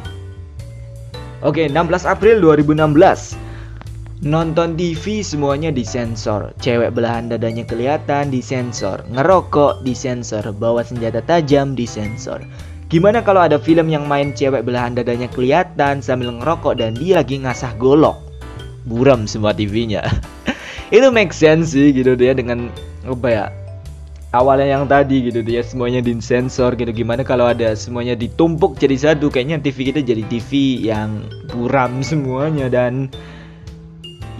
Oke 1.44 1.68
16 1.68 2.06
April 2.06 2.40
2016 2.40 3.51
Nonton 4.22 4.78
TV 4.78 5.26
semuanya 5.26 5.74
disensor. 5.74 6.54
Cewek 6.62 6.94
belahan 6.94 7.34
dadanya 7.34 7.66
kelihatan 7.66 8.30
disensor. 8.30 9.02
Ngerokok 9.10 9.82
disensor. 9.82 10.46
Bawa 10.54 10.86
senjata 10.86 11.26
tajam 11.26 11.74
disensor. 11.74 12.46
Gimana 12.86 13.26
kalau 13.26 13.42
ada 13.42 13.58
film 13.58 13.90
yang 13.90 14.06
main 14.06 14.30
cewek 14.30 14.62
belahan 14.62 14.94
dadanya 14.94 15.26
kelihatan 15.26 16.06
sambil 16.06 16.38
ngerokok 16.38 16.78
dan 16.78 16.94
dia 17.02 17.18
lagi 17.18 17.42
ngasah 17.42 17.74
golok? 17.82 18.22
Buram 18.86 19.26
semua 19.26 19.58
TV-nya 19.58 20.06
Itu 20.94 21.10
make 21.10 21.34
sense 21.34 21.74
sih 21.74 21.90
gitu 21.90 22.14
dia 22.14 22.38
dengan 22.38 22.70
apa 23.10 23.26
ya 23.26 23.46
awalnya 24.38 24.70
yang 24.70 24.86
tadi 24.86 25.34
gitu 25.34 25.42
dia. 25.42 25.66
Semuanya 25.66 25.98
disensor 25.98 26.78
gitu. 26.78 26.94
Gimana 26.94 27.26
kalau 27.26 27.50
ada 27.50 27.74
semuanya 27.74 28.14
ditumpuk 28.14 28.78
jadi 28.78 29.02
satu? 29.02 29.34
Kayaknya 29.34 29.66
TV 29.66 29.78
kita 29.90 30.06
jadi 30.06 30.22
TV 30.30 30.78
yang 30.94 31.26
buram 31.50 32.02
semuanya 32.06 32.70
dan 32.70 33.10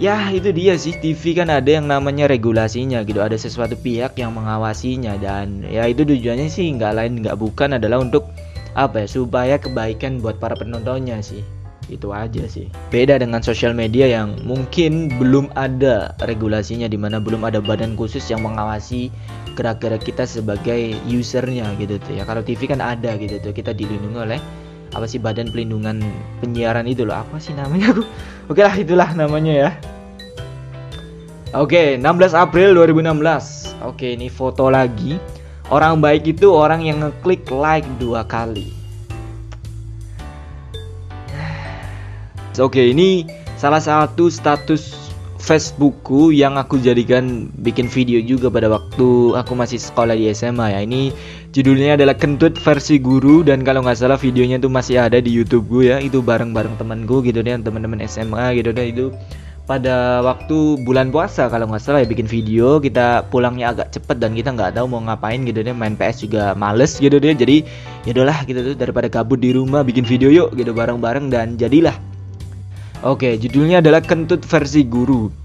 ya 0.02 0.34
itu 0.34 0.50
dia 0.50 0.74
sih. 0.74 0.98
TV 0.98 1.38
kan 1.38 1.46
ada 1.46 1.70
yang 1.70 1.86
namanya 1.86 2.26
regulasinya 2.26 3.06
gitu. 3.06 3.22
Ada 3.22 3.38
sesuatu 3.38 3.78
pihak 3.78 4.18
yang 4.18 4.34
mengawasinya 4.34 5.14
dan 5.22 5.62
ya 5.62 5.86
itu 5.86 6.02
tujuannya 6.02 6.50
sih 6.50 6.66
nggak 6.74 6.92
lain 6.98 7.12
nggak 7.22 7.38
bukan 7.38 7.78
adalah 7.78 8.02
untuk 8.02 8.26
apa 8.74 9.06
ya 9.06 9.08
supaya 9.08 9.54
kebaikan 9.62 10.18
buat 10.18 10.42
para 10.42 10.58
penontonnya 10.58 11.22
sih. 11.22 11.46
Itu 11.86 12.10
aja 12.10 12.46
sih. 12.50 12.66
Beda 12.90 13.14
dengan 13.22 13.46
sosial 13.46 13.78
media 13.78 14.10
yang 14.10 14.42
mungkin 14.42 15.06
belum 15.22 15.54
ada 15.54 16.18
regulasinya 16.26 16.90
di 16.90 16.98
mana 16.98 17.22
belum 17.22 17.46
ada 17.46 17.62
badan 17.62 17.94
khusus 17.94 18.26
yang 18.26 18.42
mengawasi 18.42 19.12
gerak-gerak 19.54 20.02
kita 20.02 20.24
sebagai 20.26 20.98
usernya 21.06 21.70
gitu 21.78 22.02
tuh 22.02 22.18
ya. 22.18 22.26
Kalau 22.26 22.42
TV 22.42 22.66
kan 22.66 22.82
ada 22.82 23.14
gitu 23.20 23.38
tuh 23.38 23.54
kita 23.54 23.70
dilindungi 23.70 24.18
oleh 24.18 24.40
apa 24.92 25.08
sih 25.08 25.16
badan 25.16 25.48
pelindungan 25.48 26.04
penyiaran 26.44 26.84
itu 26.84 27.08
loh 27.08 27.16
apa 27.16 27.40
sih 27.40 27.56
namanya 27.56 27.96
aku 27.96 28.02
oke 28.52 28.60
lah 28.60 28.74
itulah 28.76 29.10
namanya 29.16 29.52
ya 29.52 29.70
Oke, 31.52 32.00
16 32.00 32.32
April 32.32 32.72
2016. 32.80 33.84
Oke, 33.84 34.16
ini 34.16 34.32
foto 34.32 34.72
lagi. 34.72 35.20
Orang 35.68 36.00
baik 36.00 36.24
itu 36.24 36.48
orang 36.48 36.80
yang 36.80 37.04
ngeklik 37.04 37.44
like 37.52 37.84
dua 38.00 38.24
kali. 38.24 38.72
Oke, 42.56 42.88
ini 42.96 43.28
salah 43.60 43.84
satu 43.84 44.32
status 44.32 45.12
Facebookku 45.36 46.32
yang 46.32 46.56
aku 46.56 46.80
jadikan 46.80 47.52
bikin 47.60 47.84
video 47.84 48.24
juga 48.24 48.48
pada 48.48 48.72
waktu 48.72 49.36
aku 49.36 49.52
masih 49.52 49.76
sekolah 49.76 50.16
di 50.16 50.32
SMA 50.32 50.72
ya. 50.72 50.80
Ini 50.80 51.12
judulnya 51.52 52.00
adalah 52.00 52.16
kentut 52.16 52.56
versi 52.56 52.96
guru 52.96 53.44
dan 53.44 53.60
kalau 53.60 53.84
nggak 53.84 54.00
salah 54.00 54.16
videonya 54.16 54.56
tuh 54.56 54.72
masih 54.72 55.04
ada 55.04 55.20
di 55.20 55.28
YouTube 55.28 55.68
gue 55.68 55.92
ya. 55.92 56.00
Itu 56.00 56.24
bareng-bareng 56.24 56.80
temanku 56.80 57.20
gitu 57.22 57.44
deh, 57.44 57.52
teman-teman 57.60 58.00
SMA 58.08 58.56
gitu 58.56 58.72
deh. 58.72 58.86
Itu 58.88 59.04
pada 59.62 60.24
waktu 60.26 60.82
bulan 60.82 61.14
puasa 61.14 61.46
kalau 61.46 61.68
nggak 61.68 61.84
salah 61.84 62.00
ya 62.00 62.08
bikin 62.08 62.24
video. 62.24 62.80
Kita 62.80 63.28
pulangnya 63.28 63.76
agak 63.76 63.92
cepet 63.92 64.16
dan 64.16 64.32
kita 64.32 64.56
nggak 64.56 64.80
tahu 64.80 64.88
mau 64.88 65.04
ngapain 65.04 65.44
gitu 65.44 65.60
deh. 65.60 65.76
Main 65.76 65.94
PS 65.94 66.24
juga 66.24 66.56
males 66.56 66.96
gitu 66.96 67.20
deh. 67.20 67.36
Jadi 67.36 67.68
ya 68.08 68.16
udahlah 68.16 68.48
gitu 68.48 68.72
tuh 68.72 68.74
daripada 68.74 69.12
kabut 69.12 69.36
di 69.36 69.52
rumah 69.52 69.84
bikin 69.84 70.08
video 70.08 70.32
yuk 70.32 70.56
gitu 70.56 70.72
bareng-bareng 70.72 71.28
dan 71.28 71.60
jadilah. 71.60 71.94
Oke 73.04 73.36
judulnya 73.36 73.84
adalah 73.84 74.00
kentut 74.00 74.46
versi 74.46 74.86
guru 74.86 75.41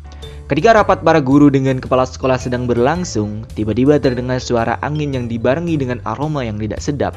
Ketika 0.47 0.79
rapat 0.79 1.03
para 1.03 1.19
guru 1.19 1.51
dengan 1.51 1.75
kepala 1.75 2.07
sekolah 2.07 2.39
sedang 2.39 2.71
berlangsung, 2.71 3.43
tiba-tiba 3.51 3.99
terdengar 3.99 4.39
suara 4.39 4.79
angin 4.79 5.11
yang 5.11 5.27
dibarengi 5.27 5.75
dengan 5.75 5.99
aroma 6.07 6.39
yang 6.39 6.55
tidak 6.55 6.79
sedap. 6.79 7.11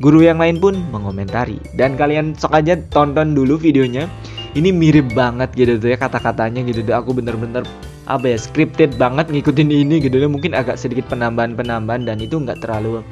Guru 0.00 0.24
yang 0.24 0.40
lain 0.40 0.56
pun 0.56 0.80
mengomentari. 0.88 1.60
Dan 1.76 2.00
kalian 2.00 2.32
sok 2.32 2.56
aja 2.56 2.80
tonton 2.88 3.36
dulu 3.36 3.60
videonya. 3.60 4.08
Ini 4.56 4.72
mirip 4.72 5.12
banget 5.12 5.52
gitu 5.60 5.76
tuh 5.76 5.92
ya 5.92 6.00
kata-katanya 6.00 6.64
gitu 6.64 6.80
tuh. 6.80 6.96
Aku 6.96 7.12
bener-bener 7.12 7.68
apa 8.08 8.32
ya 8.32 8.40
scripted 8.40 8.96
banget 8.96 9.28
ngikutin 9.28 9.68
ini 9.68 10.00
gitu 10.00 10.16
deh 10.16 10.32
mungkin 10.32 10.56
agak 10.56 10.80
sedikit 10.80 11.04
penambahan-penambahan 11.12 12.08
dan 12.08 12.16
itu 12.16 12.40
nggak 12.40 12.64
terlalu 12.64 13.04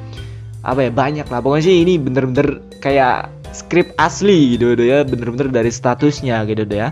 apa 0.65 0.89
ya 0.89 0.89
banyak 0.89 1.29
lah. 1.29 1.45
Pokoknya 1.45 1.69
sih 1.69 1.85
ini 1.85 2.01
bener-bener 2.01 2.57
kayak 2.81 3.29
skrip 3.53 3.93
asli 4.01 4.57
gitu 4.57 4.73
ya 4.81 5.05
bener-bener 5.05 5.53
dari 5.53 5.69
statusnya 5.69 6.41
gitu 6.49 6.65
ya 6.73 6.89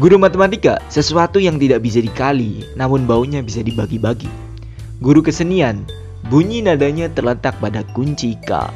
Guru 0.00 0.16
matematika 0.16 0.80
sesuatu 0.88 1.36
yang 1.36 1.60
tidak 1.60 1.84
bisa 1.84 2.00
dikali 2.00 2.64
namun 2.80 3.04
baunya 3.04 3.44
bisa 3.44 3.60
dibagi-bagi. 3.60 4.30
Guru 5.04 5.20
kesenian 5.20 5.84
bunyi 6.32 6.64
nadanya 6.64 7.12
terletak 7.12 7.52
pada 7.60 7.84
kunci 7.92 8.32
K. 8.40 8.72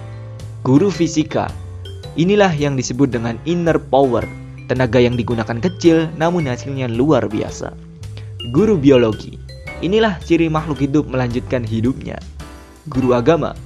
Guru 0.60 0.92
fisika 0.92 1.48
Inilah 2.20 2.52
yang 2.52 2.76
disebut 2.76 3.12
dengan 3.12 3.40
inner 3.48 3.80
power, 3.80 4.28
tenaga 4.68 5.00
yang 5.00 5.16
digunakan 5.16 5.56
kecil 5.56 6.12
namun 6.20 6.48
hasilnya 6.48 6.88
luar 6.88 7.28
biasa. 7.32 7.72
Guru 8.52 8.76
biologi, 8.76 9.40
inilah 9.80 10.20
ciri 10.20 10.52
makhluk 10.52 10.84
hidup 10.84 11.08
melanjutkan 11.08 11.64
hidupnya. 11.64 12.20
Guru 12.92 13.16
agama, 13.16 13.56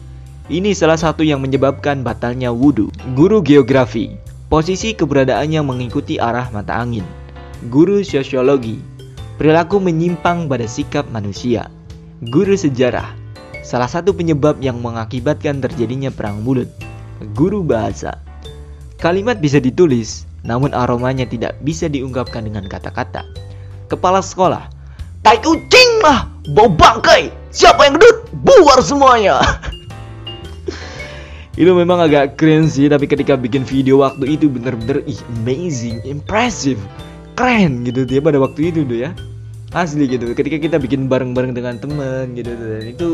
ini 0.47 0.71
salah 0.75 0.99
satu 0.99 1.23
yang 1.27 1.43
menyebabkan 1.43 2.03
batalnya 2.03 2.51
wudhu. 2.51 2.91
Guru 3.15 3.39
geografi, 3.43 4.19
Posisi 4.51 4.99
keberadaannya 4.99 5.63
mengikuti 5.63 6.19
arah 6.19 6.51
mata 6.51 6.75
angin. 6.75 7.07
Guru 7.69 8.01
sosiologi, 8.01 8.81
perilaku 9.37 9.85
menyimpang 9.85 10.49
pada 10.49 10.65
sikap 10.65 11.05
manusia. 11.13 11.69
Guru 12.33 12.57
sejarah, 12.57 13.13
salah 13.61 13.85
satu 13.85 14.17
penyebab 14.17 14.65
yang 14.65 14.81
mengakibatkan 14.81 15.61
terjadinya 15.61 16.09
perang 16.09 16.41
mulut. 16.41 16.73
Guru 17.37 17.61
bahasa, 17.61 18.17
kalimat 18.97 19.45
bisa 19.45 19.61
ditulis, 19.61 20.25
namun 20.41 20.73
aromanya 20.73 21.29
tidak 21.29 21.53
bisa 21.61 21.85
diungkapkan 21.85 22.49
dengan 22.49 22.65
kata-kata. 22.65 23.29
Kepala 23.93 24.25
sekolah, 24.25 24.65
tai 25.21 25.37
kucing 25.45 26.01
lah, 26.01 26.33
bau 26.57 26.73
bangkai, 26.73 27.29
siapa 27.53 27.93
yang 27.93 28.01
gedut, 28.01 28.25
buar 28.41 28.81
semuanya. 28.81 29.37
itu 31.61 31.77
memang 31.77 32.01
agak 32.01 32.41
keren 32.41 32.73
sih 32.73 32.89
tapi 32.89 33.05
ketika 33.05 33.37
bikin 33.37 33.69
video 33.69 34.01
waktu 34.01 34.41
itu 34.41 34.49
bener-bener 34.49 35.05
ih 35.05 35.21
amazing 35.45 36.01
impressive 36.09 36.81
keren 37.41 37.89
gitu 37.89 38.05
dia 38.05 38.21
pada 38.21 38.37
waktu 38.37 38.69
itu 38.69 38.85
tuh 38.85 39.09
ya. 39.09 39.17
Asli 39.73 40.11
gitu 40.11 40.35
ketika 40.35 40.59
kita 40.59 40.77
bikin 40.83 41.07
bareng-bareng 41.07 41.55
dengan 41.55 41.79
temen 41.79 42.35
gitu 42.35 42.53
dan 42.53 42.85
itu 42.91 43.09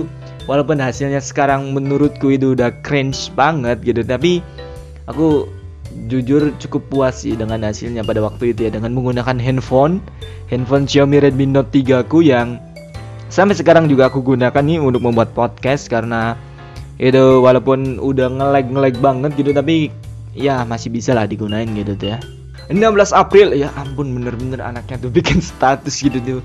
walaupun 0.49 0.81
hasilnya 0.81 1.21
sekarang 1.21 1.71
menurutku 1.77 2.33
itu 2.33 2.57
udah 2.57 2.73
cringe 2.81 3.29
banget 3.37 3.77
gitu 3.85 4.01
tapi 4.01 4.41
aku 5.05 5.45
jujur 6.09 6.57
cukup 6.57 6.83
puas 6.89 7.23
sih 7.23 7.37
dengan 7.37 7.61
hasilnya 7.61 8.03
pada 8.09 8.25
waktu 8.25 8.57
itu 8.57 8.67
ya 8.67 8.71
dengan 8.73 8.97
menggunakan 8.97 9.37
handphone. 9.37 10.01
Handphone 10.49 10.89
Xiaomi 10.89 11.21
Redmi 11.21 11.47
Note 11.47 11.71
3 11.77 12.09
ku 12.09 12.25
yang 12.25 12.57
sampai 13.29 13.53
sekarang 13.53 13.87
juga 13.87 14.09
aku 14.09 14.25
gunakan 14.25 14.65
nih 14.65 14.81
untuk 14.81 15.05
membuat 15.05 15.37
podcast 15.37 15.93
karena 15.93 16.41
itu 16.97 17.45
walaupun 17.45 18.01
udah 18.01 18.33
ngelag 18.33 18.67
ngelag 18.73 18.97
banget 19.05 19.31
gitu 19.37 19.53
tapi 19.53 19.93
ya 20.33 20.65
masih 20.65 20.89
bisa 20.89 21.13
lah 21.13 21.29
digunain 21.29 21.69
gitu 21.77 21.93
tuh 21.93 22.17
ya 22.17 22.19
16 22.73 23.15
April. 23.15 23.55
Ya 23.55 23.71
ampun 23.75 24.11
bener-bener 24.13 24.63
anaknya 24.63 25.07
tuh 25.07 25.11
bikin 25.13 25.39
status 25.39 25.95
gitu 26.03 26.19
tuh. 26.23 26.41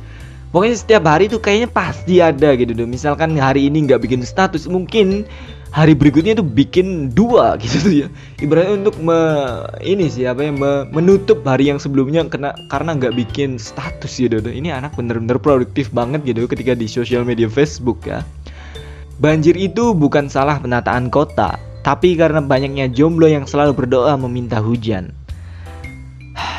Pokoknya 0.51 0.75
setiap 0.75 1.03
hari 1.07 1.31
tuh 1.31 1.39
kayaknya 1.39 1.71
pasti 1.71 2.19
ada 2.19 2.51
gitu 2.59 2.75
tuh. 2.75 2.83
Misalkan 2.83 3.39
hari 3.39 3.71
ini 3.71 3.87
nggak 3.87 4.03
bikin 4.03 4.21
status 4.27 4.67
mungkin 4.67 5.23
hari 5.71 5.95
berikutnya 5.95 6.35
tuh 6.35 6.43
bikin 6.43 7.15
dua 7.15 7.55
gitu 7.63 7.77
tuh 7.79 7.93
ya. 8.05 8.07
Ibaratnya 8.43 8.83
untuk 8.83 8.99
me, 8.99 9.19
ini 9.79 10.11
sih 10.11 10.27
apa 10.27 10.43
ya 10.43 10.51
me, 10.51 10.85
menutup 10.91 11.39
hari 11.47 11.71
yang 11.71 11.79
sebelumnya 11.79 12.27
kena 12.27 12.51
karena 12.67 12.99
nggak 12.99 13.15
bikin 13.15 13.55
status 13.55 14.11
gitu 14.19 14.43
tuh. 14.43 14.51
Ini 14.51 14.75
anak 14.75 14.99
bener-bener 14.99 15.39
produktif 15.39 15.87
banget 15.95 16.27
gitu 16.27 16.45
ketika 16.51 16.75
di 16.75 16.85
sosial 16.91 17.23
media 17.23 17.47
Facebook 17.47 18.03
ya. 18.03 18.27
Banjir 19.21 19.55
itu 19.55 19.93
bukan 19.95 20.27
salah 20.27 20.59
penataan 20.59 21.07
kota, 21.13 21.55
tapi 21.85 22.17
karena 22.17 22.41
banyaknya 22.43 22.89
jomblo 22.89 23.29
yang 23.29 23.45
selalu 23.47 23.85
berdoa 23.85 24.17
meminta 24.17 24.57
hujan. 24.59 25.13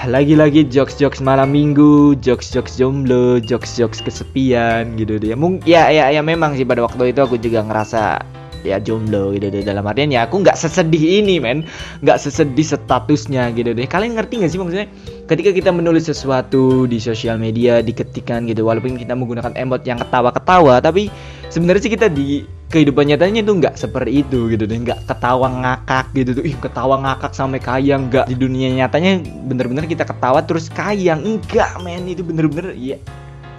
Lagi-lagi 0.02 0.66
jokes-jokes 0.66 1.22
malam 1.22 1.54
minggu, 1.54 2.18
jokes-jokes 2.18 2.74
jomblo, 2.74 3.38
jokes-jokes 3.38 4.02
kesepian 4.02 4.98
gitu 4.98 5.14
dia. 5.18 5.38
Mung 5.38 5.62
ya 5.62 5.94
ya 5.94 6.10
ya 6.10 6.22
memang 6.26 6.58
sih 6.58 6.66
pada 6.66 6.82
waktu 6.82 7.14
itu 7.14 7.22
aku 7.22 7.38
juga 7.38 7.62
ngerasa 7.62 8.18
ya 8.62 8.78
jomblo 8.78 9.34
gitu 9.34 9.50
deh 9.50 9.66
dalam 9.66 9.82
artian 9.82 10.14
ya 10.14 10.26
aku 10.26 10.42
nggak 10.42 10.58
sesedih 10.58 11.22
ini 11.22 11.38
men. 11.38 11.66
Nggak 12.02 12.18
sesedih 12.18 12.66
statusnya 12.66 13.54
gitu 13.54 13.74
deh 13.74 13.86
kalian 13.86 14.18
ngerti 14.18 14.42
nggak 14.42 14.50
sih 14.50 14.58
maksudnya? 14.58 14.86
Ketika 15.30 15.50
kita 15.54 15.70
menulis 15.70 16.10
sesuatu 16.10 16.90
di 16.90 16.98
sosial 16.98 17.38
media 17.38 17.78
diketikan 17.78 18.46
gitu 18.50 18.66
walaupun 18.66 18.98
kita 18.98 19.14
menggunakan 19.14 19.54
emot 19.54 19.86
yang 19.86 20.02
ketawa-ketawa 20.02 20.82
tapi 20.82 21.10
sebenarnya 21.52 21.84
sih 21.84 21.92
kita 21.92 22.08
di 22.08 22.48
kehidupan 22.72 23.12
nyatanya 23.12 23.44
itu 23.44 23.52
nggak 23.52 23.76
seperti 23.76 24.24
itu 24.24 24.48
gitu 24.48 24.64
deh. 24.64 24.78
Nggak 24.80 25.04
ketawa 25.04 25.52
ngakak 25.52 26.06
gitu 26.16 26.40
tuh. 26.40 26.44
Ih 26.48 26.56
ketawa 26.56 26.96
ngakak 27.04 27.36
sampai 27.36 27.60
kayang. 27.60 28.08
Nggak 28.08 28.32
di 28.32 28.36
dunia 28.40 28.72
nyatanya 28.72 29.20
bener-bener 29.44 29.84
kita 29.84 30.08
ketawa 30.08 30.40
terus 30.40 30.72
kayang. 30.72 31.20
Enggak 31.20 31.76
men. 31.84 32.08
Itu 32.08 32.24
bener-bener 32.24 32.72
ya 32.72 32.96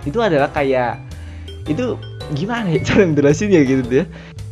itu 0.04 0.20
adalah 0.20 0.52
kayak 0.52 1.00
itu 1.68 1.96
gimana 2.36 2.76
ya 2.76 2.80
cara 2.84 3.08
jelasin 3.08 3.52
ya 3.52 3.64
gitu 3.64 4.04
ya 4.04 4.08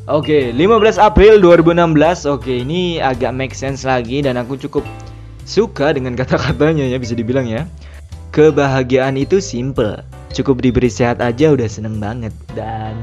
Oke, 0.10 0.50
okay, 0.50 0.58
15 0.58 0.98
April 0.98 1.38
2016. 1.46 2.26
Oke, 2.26 2.66
ini 2.66 2.98
agak 2.98 3.38
make 3.38 3.54
sense 3.54 3.86
lagi 3.86 4.26
dan 4.26 4.34
aku 4.34 4.58
cukup 4.58 4.82
suka 5.46 5.94
dengan 5.94 6.18
kata-katanya 6.18 6.90
ya 6.90 6.98
bisa 6.98 7.14
dibilang 7.14 7.46
ya. 7.46 7.70
Kebahagiaan 8.34 9.14
itu 9.16 9.38
simple. 9.38 10.02
Cukup 10.34 10.66
diberi 10.66 10.90
sehat 10.90 11.22
aja 11.22 11.54
udah 11.54 11.70
seneng 11.70 12.02
banget. 12.02 12.34
Dan 12.58 12.98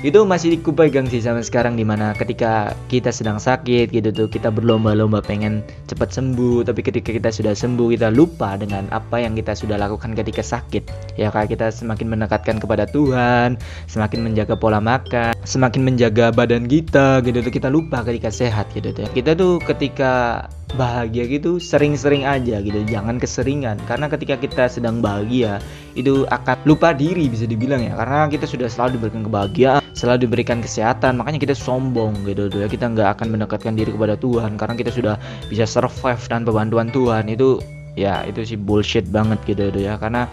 itu 0.00 0.24
masih 0.24 0.56
kupegang 0.64 1.04
sih 1.04 1.20
sampai 1.20 1.44
sekarang 1.44 1.76
di 1.76 1.84
mana 1.84 2.16
ketika 2.16 2.72
kita 2.88 3.12
sedang 3.12 3.36
sakit 3.36 3.92
gitu 3.92 4.08
tuh 4.08 4.28
kita 4.32 4.48
berlomba-lomba 4.48 5.20
pengen 5.20 5.60
cepat 5.92 6.08
sembuh 6.08 6.64
tapi 6.64 6.80
ketika 6.80 7.12
kita 7.12 7.28
sudah 7.28 7.52
sembuh 7.52 7.92
kita 7.92 8.08
lupa 8.08 8.56
dengan 8.56 8.88
apa 8.96 9.20
yang 9.20 9.36
kita 9.36 9.52
sudah 9.52 9.76
lakukan 9.76 10.16
ketika 10.16 10.40
sakit. 10.40 10.88
Ya 11.20 11.28
kayak 11.28 11.52
kita 11.52 11.68
semakin 11.68 12.16
mendekatkan 12.16 12.56
kepada 12.56 12.88
Tuhan 12.88 13.60
semakin 13.92 14.24
menjaga 14.24 14.56
pola 14.56 14.80
makan 14.80 15.36
semakin 15.44 15.84
menjaga 15.84 16.32
badan 16.32 16.64
kita 16.64 17.20
gitu 17.20 17.44
tuh 17.44 17.52
kita 17.52 17.68
lupa 17.68 18.00
ketika 18.00 18.32
sehat 18.32 18.72
gitu 18.72 18.96
tuh. 18.96 19.04
Kita 19.12 19.36
tuh 19.36 19.60
ketika 19.60 20.48
bahagia 20.80 21.26
gitu 21.26 21.58
sering-sering 21.58 22.24
aja 22.24 22.56
gitu 22.64 22.80
jangan 22.88 23.20
keseringan. 23.20 23.76
Karena 23.84 24.08
ketika 24.08 24.40
kita 24.40 24.64
sedang 24.72 25.04
bahagia 25.04 25.60
itu 25.92 26.24
akan 26.32 26.56
lupa 26.64 26.96
diri 26.96 27.28
bisa 27.28 27.44
dibilang 27.44 27.84
ya. 27.84 27.92
Karena 28.00 28.32
kita 28.32 28.48
sudah 28.48 28.72
selalu 28.72 28.96
diberikan 28.96 29.28
kebahagiaan 29.28 29.89
selalu 29.94 30.28
diberikan 30.28 30.60
kesehatan. 30.60 31.18
Makanya 31.20 31.38
kita 31.42 31.54
sombong 31.54 32.26
gitu 32.26 32.50
ya 32.50 32.66
kita 32.66 32.90
nggak 32.90 33.18
akan 33.18 33.26
mendekatkan 33.34 33.74
diri 33.74 33.90
kepada 33.94 34.14
Tuhan 34.18 34.58
karena 34.60 34.74
kita 34.78 34.90
sudah 34.90 35.14
bisa 35.48 35.64
survive 35.64 36.22
dan 36.30 36.46
bantuan 36.46 36.88
Tuhan. 36.90 37.30
Itu 37.30 37.62
ya 37.98 38.22
itu 38.26 38.42
sih 38.42 38.58
bullshit 38.58 39.06
banget 39.08 39.38
gitu 39.46 39.70
ya. 39.74 39.96
Karena 39.98 40.30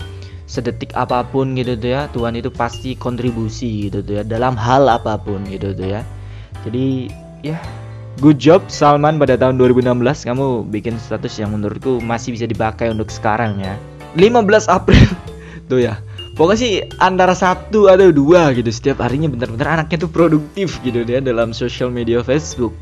sedetik 0.47 0.95
apa 0.95 1.27
pun 1.27 1.59
gitu 1.59 1.75
tuh 1.75 1.91
ya 1.91 2.01
Tuhan 2.15 2.39
itu 2.39 2.47
pasti 2.47 2.95
kontribusi 2.95 3.91
gitu 3.91 3.99
tuh 3.99 4.13
ya 4.19 4.23
dalam 4.23 4.55
hal 4.55 4.87
apa 4.87 5.19
pun 5.19 5.43
gitu 5.47 5.75
tuh 5.75 5.87
ya. 5.99 6.01
Jadi 6.63 7.11
ya 7.43 7.59
Good 8.17 8.41
job 8.41 8.65
Salman 8.65 9.21
pada 9.21 9.37
tahun 9.37 9.61
2016 9.61 9.93
kamu 10.25 10.65
bikin 10.73 10.97
status 10.97 11.37
yang 11.37 11.53
menurutku 11.53 12.01
masih 12.01 12.33
bisa 12.33 12.49
dipakai 12.49 12.89
untuk 12.89 13.13
sekarang 13.13 13.61
ya. 13.61 13.77
15 14.17 14.41
April 14.73 15.05
tuh 15.69 15.85
ya. 15.85 16.01
Pokoknya 16.37 16.59
sih 16.61 16.73
antara 17.01 17.33
satu 17.33 17.89
atau 17.89 18.13
dua 18.13 18.53
gitu 18.53 18.69
setiap 18.69 19.01
harinya 19.01 19.25
bener-bener 19.25 19.81
anaknya 19.81 20.05
tuh 20.05 20.11
produktif 20.13 20.77
gitu 20.85 21.01
dia 21.01 21.17
dalam 21.17 21.49
social 21.49 21.89
media 21.89 22.21
Facebook. 22.21 22.77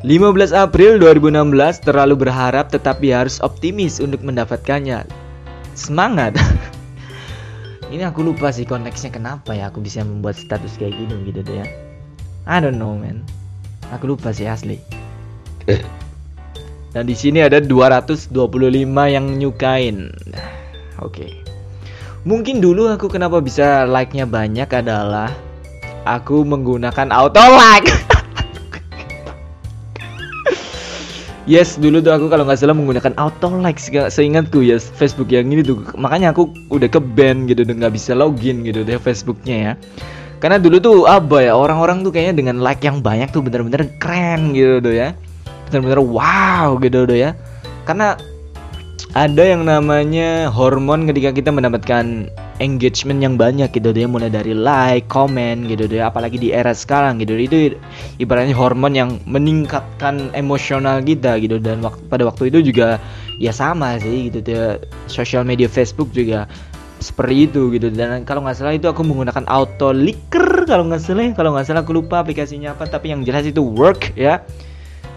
15 0.00 0.56
April 0.56 0.96
2016 1.04 1.84
terlalu 1.84 2.24
berharap 2.24 2.72
tetapi 2.72 3.12
harus 3.12 3.36
optimis 3.44 4.00
untuk 4.00 4.24
mendapatkannya. 4.24 5.04
Semangat. 5.76 6.40
Ini 7.92 8.08
aku 8.08 8.24
lupa 8.24 8.48
sih 8.48 8.64
konteksnya 8.64 9.12
kenapa 9.12 9.52
ya 9.52 9.68
aku 9.68 9.84
bisa 9.84 10.00
membuat 10.00 10.40
status 10.40 10.80
kayak 10.80 10.96
gini 10.96 11.28
gitu 11.28 11.44
deh 11.44 11.56
ya. 11.60 11.66
I 12.48 12.64
don't 12.64 12.80
know 12.80 12.96
man. 12.96 13.28
Aku 13.92 14.16
lupa 14.16 14.32
sih 14.32 14.48
asli. 14.48 14.80
Eh. 15.68 15.84
Dan 16.96 17.04
di 17.04 17.12
sini 17.12 17.44
ada 17.44 17.60
225 17.60 18.32
yang 19.12 19.36
nyukain. 19.36 20.16
Oke. 20.96 21.12
Okay. 21.12 21.45
Mungkin 22.26 22.58
dulu 22.58 22.90
aku 22.90 23.06
kenapa 23.06 23.38
bisa 23.38 23.86
like-nya 23.86 24.26
banyak 24.26 24.66
adalah 24.66 25.30
aku 26.02 26.42
menggunakan 26.42 27.14
auto 27.14 27.38
like. 27.38 27.86
yes, 31.46 31.78
dulu 31.78 32.02
tuh 32.02 32.18
aku 32.18 32.26
kalau 32.26 32.42
nggak 32.42 32.58
salah 32.58 32.74
menggunakan 32.74 33.14
auto 33.14 33.46
like 33.62 33.78
seingatku 34.10 34.58
ya 34.58 34.82
Facebook 34.82 35.30
yang 35.30 35.54
ini 35.54 35.62
tuh. 35.62 35.78
Makanya 35.94 36.34
aku 36.34 36.50
udah 36.74 36.90
ke 36.90 36.98
ban 36.98 37.46
gitu 37.46 37.62
dan 37.62 37.78
nggak 37.78 37.94
bisa 37.94 38.18
login 38.18 38.66
gitu 38.66 38.82
deh 38.82 38.98
Facebooknya 38.98 39.56
ya 39.56 39.72
karena 40.36 40.60
dulu 40.60 40.76
tuh 40.76 40.96
apa 41.08 41.48
ya 41.48 41.56
orang-orang 41.56 42.04
tuh 42.04 42.12
kayaknya 42.12 42.44
dengan 42.44 42.56
like 42.60 42.84
yang 42.84 43.00
banyak 43.00 43.32
tuh 43.32 43.40
bener-bener 43.40 43.88
keren 43.96 44.52
gitu 44.52 44.84
tuh 44.84 44.92
ya 44.92 45.16
bener-bener 45.68 46.00
wow 46.04 46.76
gitu 46.76 47.08
tuh 47.08 47.16
ya 47.16 47.32
karena 47.88 48.20
ada 49.16 49.40
yang 49.48 49.64
namanya 49.64 50.52
hormon 50.52 51.08
ketika 51.08 51.32
kita 51.32 51.48
mendapatkan 51.48 52.28
engagement 52.60 53.24
yang 53.24 53.40
banyak 53.40 53.72
gitu 53.72 53.88
dia 53.96 54.04
mulai 54.04 54.28
dari 54.28 54.52
like, 54.52 55.08
comment 55.08 55.64
gitu 55.64 55.88
deh 55.88 56.04
apalagi 56.04 56.36
di 56.36 56.52
era 56.52 56.76
sekarang 56.76 57.24
gitu. 57.24 57.32
Itu 57.32 57.80
ibaratnya 58.20 58.52
hormon 58.52 58.92
yang 58.92 59.16
meningkatkan 59.24 60.28
emosional 60.36 61.00
kita 61.00 61.40
gitu. 61.40 61.56
Dan 61.56 61.80
waktu, 61.80 62.04
pada 62.12 62.28
waktu 62.28 62.52
itu 62.52 62.68
juga 62.68 63.00
ya 63.40 63.56
sama 63.56 63.96
sih 64.04 64.28
gitu 64.28 64.44
deh 64.44 64.84
social 65.08 65.48
media 65.48 65.64
Facebook 65.64 66.12
juga 66.12 66.44
seperti 67.00 67.48
itu 67.48 67.72
gitu. 67.72 67.88
Dan 67.88 68.20
kalau 68.28 68.44
nggak 68.44 68.60
salah 68.60 68.76
itu 68.76 68.84
aku 68.84 69.00
menggunakan 69.00 69.48
auto 69.48 69.96
liker 69.96 70.68
kalau 70.68 70.92
nggak 70.92 71.00
salah 71.00 71.24
ya. 71.24 71.32
kalau 71.32 71.56
nggak 71.56 71.64
salah 71.64 71.80
aku 71.80 71.96
lupa 71.96 72.20
aplikasinya 72.20 72.76
apa 72.76 72.84
tapi 72.84 73.16
yang 73.16 73.24
jelas 73.24 73.48
itu 73.48 73.64
work 73.64 74.12
ya 74.12 74.44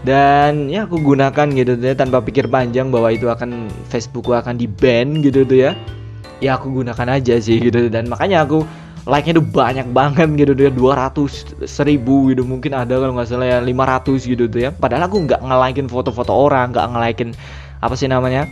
dan 0.00 0.72
ya 0.72 0.88
aku 0.88 0.96
gunakan 0.96 1.46
gitu 1.52 1.76
deh 1.76 1.92
tanpa 1.92 2.24
pikir 2.24 2.48
panjang 2.48 2.88
bahwa 2.88 3.12
itu 3.12 3.28
akan 3.28 3.68
Facebookku 3.92 4.32
akan 4.32 4.56
di 4.56 4.64
ban 4.64 5.20
gitu 5.20 5.44
tuh 5.44 5.68
ya. 5.68 5.72
Ya 6.40 6.56
aku 6.56 6.72
gunakan 6.72 7.20
aja 7.20 7.36
sih 7.36 7.60
gitu. 7.60 7.92
Dan 7.92 8.08
makanya 8.08 8.48
aku 8.48 8.64
like-nya 9.04 9.36
tuh 9.36 9.44
banyak 9.44 9.92
banget 9.92 10.28
gitu 10.40 10.52
dia 10.56 10.72
200 10.72 11.68
seribu 11.68 12.32
gitu. 12.32 12.48
Mungkin 12.48 12.72
ada 12.72 12.96
kalau 12.96 13.12
nggak 13.12 13.28
salah 13.28 13.48
ya 13.48 13.58
500 13.60 14.24
gitu 14.24 14.44
tuh 14.48 14.60
ya. 14.64 14.70
Padahal 14.72 15.04
aku 15.04 15.28
nggak 15.28 15.40
nge-likein 15.44 15.88
foto-foto 15.92 16.32
orang 16.32 16.72
nggak 16.72 16.86
nge-likein 16.96 17.30
apa 17.84 17.92
sih 17.92 18.08
namanya 18.08 18.48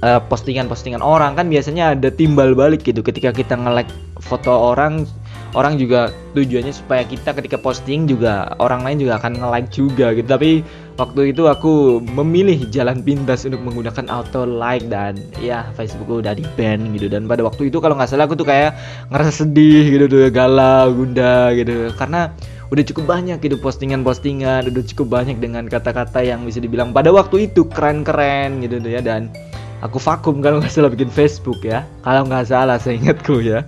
eh, 0.00 0.20
postingan-postingan 0.24 1.04
orang. 1.04 1.36
Kan 1.36 1.52
biasanya 1.52 1.92
ada 1.92 2.08
timbal 2.08 2.56
balik 2.56 2.80
gitu 2.80 3.04
ketika 3.04 3.28
kita 3.28 3.60
nge-like 3.60 3.92
foto 4.24 4.72
orang 4.72 5.04
orang 5.56 5.80
juga 5.80 6.12
tujuannya 6.36 6.70
supaya 6.70 7.02
kita 7.08 7.32
ketika 7.32 7.56
posting 7.56 8.04
juga 8.04 8.52
orang 8.60 8.84
lain 8.84 9.08
juga 9.08 9.16
akan 9.16 9.40
nge-like 9.40 9.70
juga 9.72 10.12
gitu. 10.12 10.28
Tapi 10.28 10.60
waktu 11.00 11.32
itu 11.32 11.48
aku 11.48 12.04
memilih 12.04 12.68
jalan 12.68 13.00
pintas 13.00 13.48
untuk 13.48 13.64
menggunakan 13.64 14.04
auto 14.12 14.44
like 14.44 14.84
dan 14.92 15.16
ya 15.40 15.64
Facebook 15.72 16.12
udah 16.12 16.36
di 16.36 16.44
ban 16.60 16.92
gitu. 16.92 17.08
Dan 17.08 17.24
pada 17.24 17.40
waktu 17.40 17.72
itu 17.72 17.80
kalau 17.80 17.96
nggak 17.96 18.12
salah 18.12 18.28
aku 18.28 18.36
tuh 18.36 18.44
kayak 18.44 18.76
ngerasa 19.08 19.48
sedih 19.48 19.88
gitu 19.88 20.04
tuh 20.12 20.28
galau 20.28 20.92
gunda 20.92 21.56
gitu. 21.56 21.88
Karena 21.96 22.28
udah 22.68 22.84
cukup 22.92 23.04
banyak 23.08 23.40
gitu 23.40 23.56
postingan-postingan 23.56 24.68
udah 24.68 24.84
cukup 24.92 25.08
banyak 25.08 25.40
dengan 25.40 25.64
kata-kata 25.72 26.20
yang 26.20 26.44
bisa 26.44 26.60
dibilang 26.60 26.92
pada 26.92 27.08
waktu 27.16 27.48
itu 27.48 27.64
keren-keren 27.72 28.60
gitu 28.60 28.76
ya. 28.84 29.00
Dan 29.00 29.32
aku 29.80 29.96
vakum 29.96 30.44
kalau 30.44 30.60
nggak 30.60 30.68
salah 30.68 30.92
bikin 30.92 31.08
Facebook 31.08 31.64
ya. 31.64 31.88
Kalau 32.04 32.28
nggak 32.28 32.44
salah 32.44 32.76
saya 32.76 33.00
ingatku 33.00 33.40
ya 33.40 33.64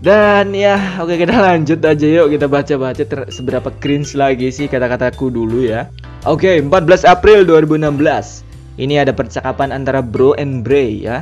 dan 0.00 0.56
ya 0.56 0.96
oke 0.96 1.12
kita 1.12 1.36
lanjut 1.36 1.80
aja 1.84 2.06
yuk. 2.08 2.32
Kita 2.32 2.48
baca-baca 2.48 3.04
seberapa 3.28 3.68
cringe 3.84 4.16
lagi 4.16 4.48
sih 4.48 4.64
kata-kataku 4.64 5.28
dulu 5.28 5.68
ya. 5.68 5.92
Oke 6.24 6.60
14 6.60 7.08
April 7.08 7.48
2016 7.48 8.44
Ini 8.80 9.04
ada 9.04 9.12
percakapan 9.12 9.76
antara 9.76 10.00
bro 10.00 10.32
and 10.40 10.64
Bray 10.64 11.04
ya. 11.04 11.20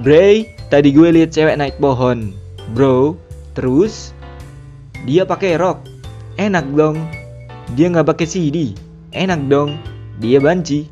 Bray 0.00 0.48
tadi 0.72 0.88
gue 0.88 1.12
lihat 1.12 1.36
cewek 1.36 1.60
naik 1.60 1.76
pohon. 1.76 2.32
Bro 2.72 3.20
terus? 3.52 4.16
Dia 5.04 5.28
pakai 5.28 5.60
rok. 5.60 5.84
Enak 6.40 6.64
dong. 6.72 6.96
Dia 7.76 7.92
nggak 7.92 8.08
pakai 8.08 8.24
CD 8.24 8.72
Enak 9.12 9.52
dong. 9.52 9.76
Dia 10.16 10.40
banci. 10.40 10.88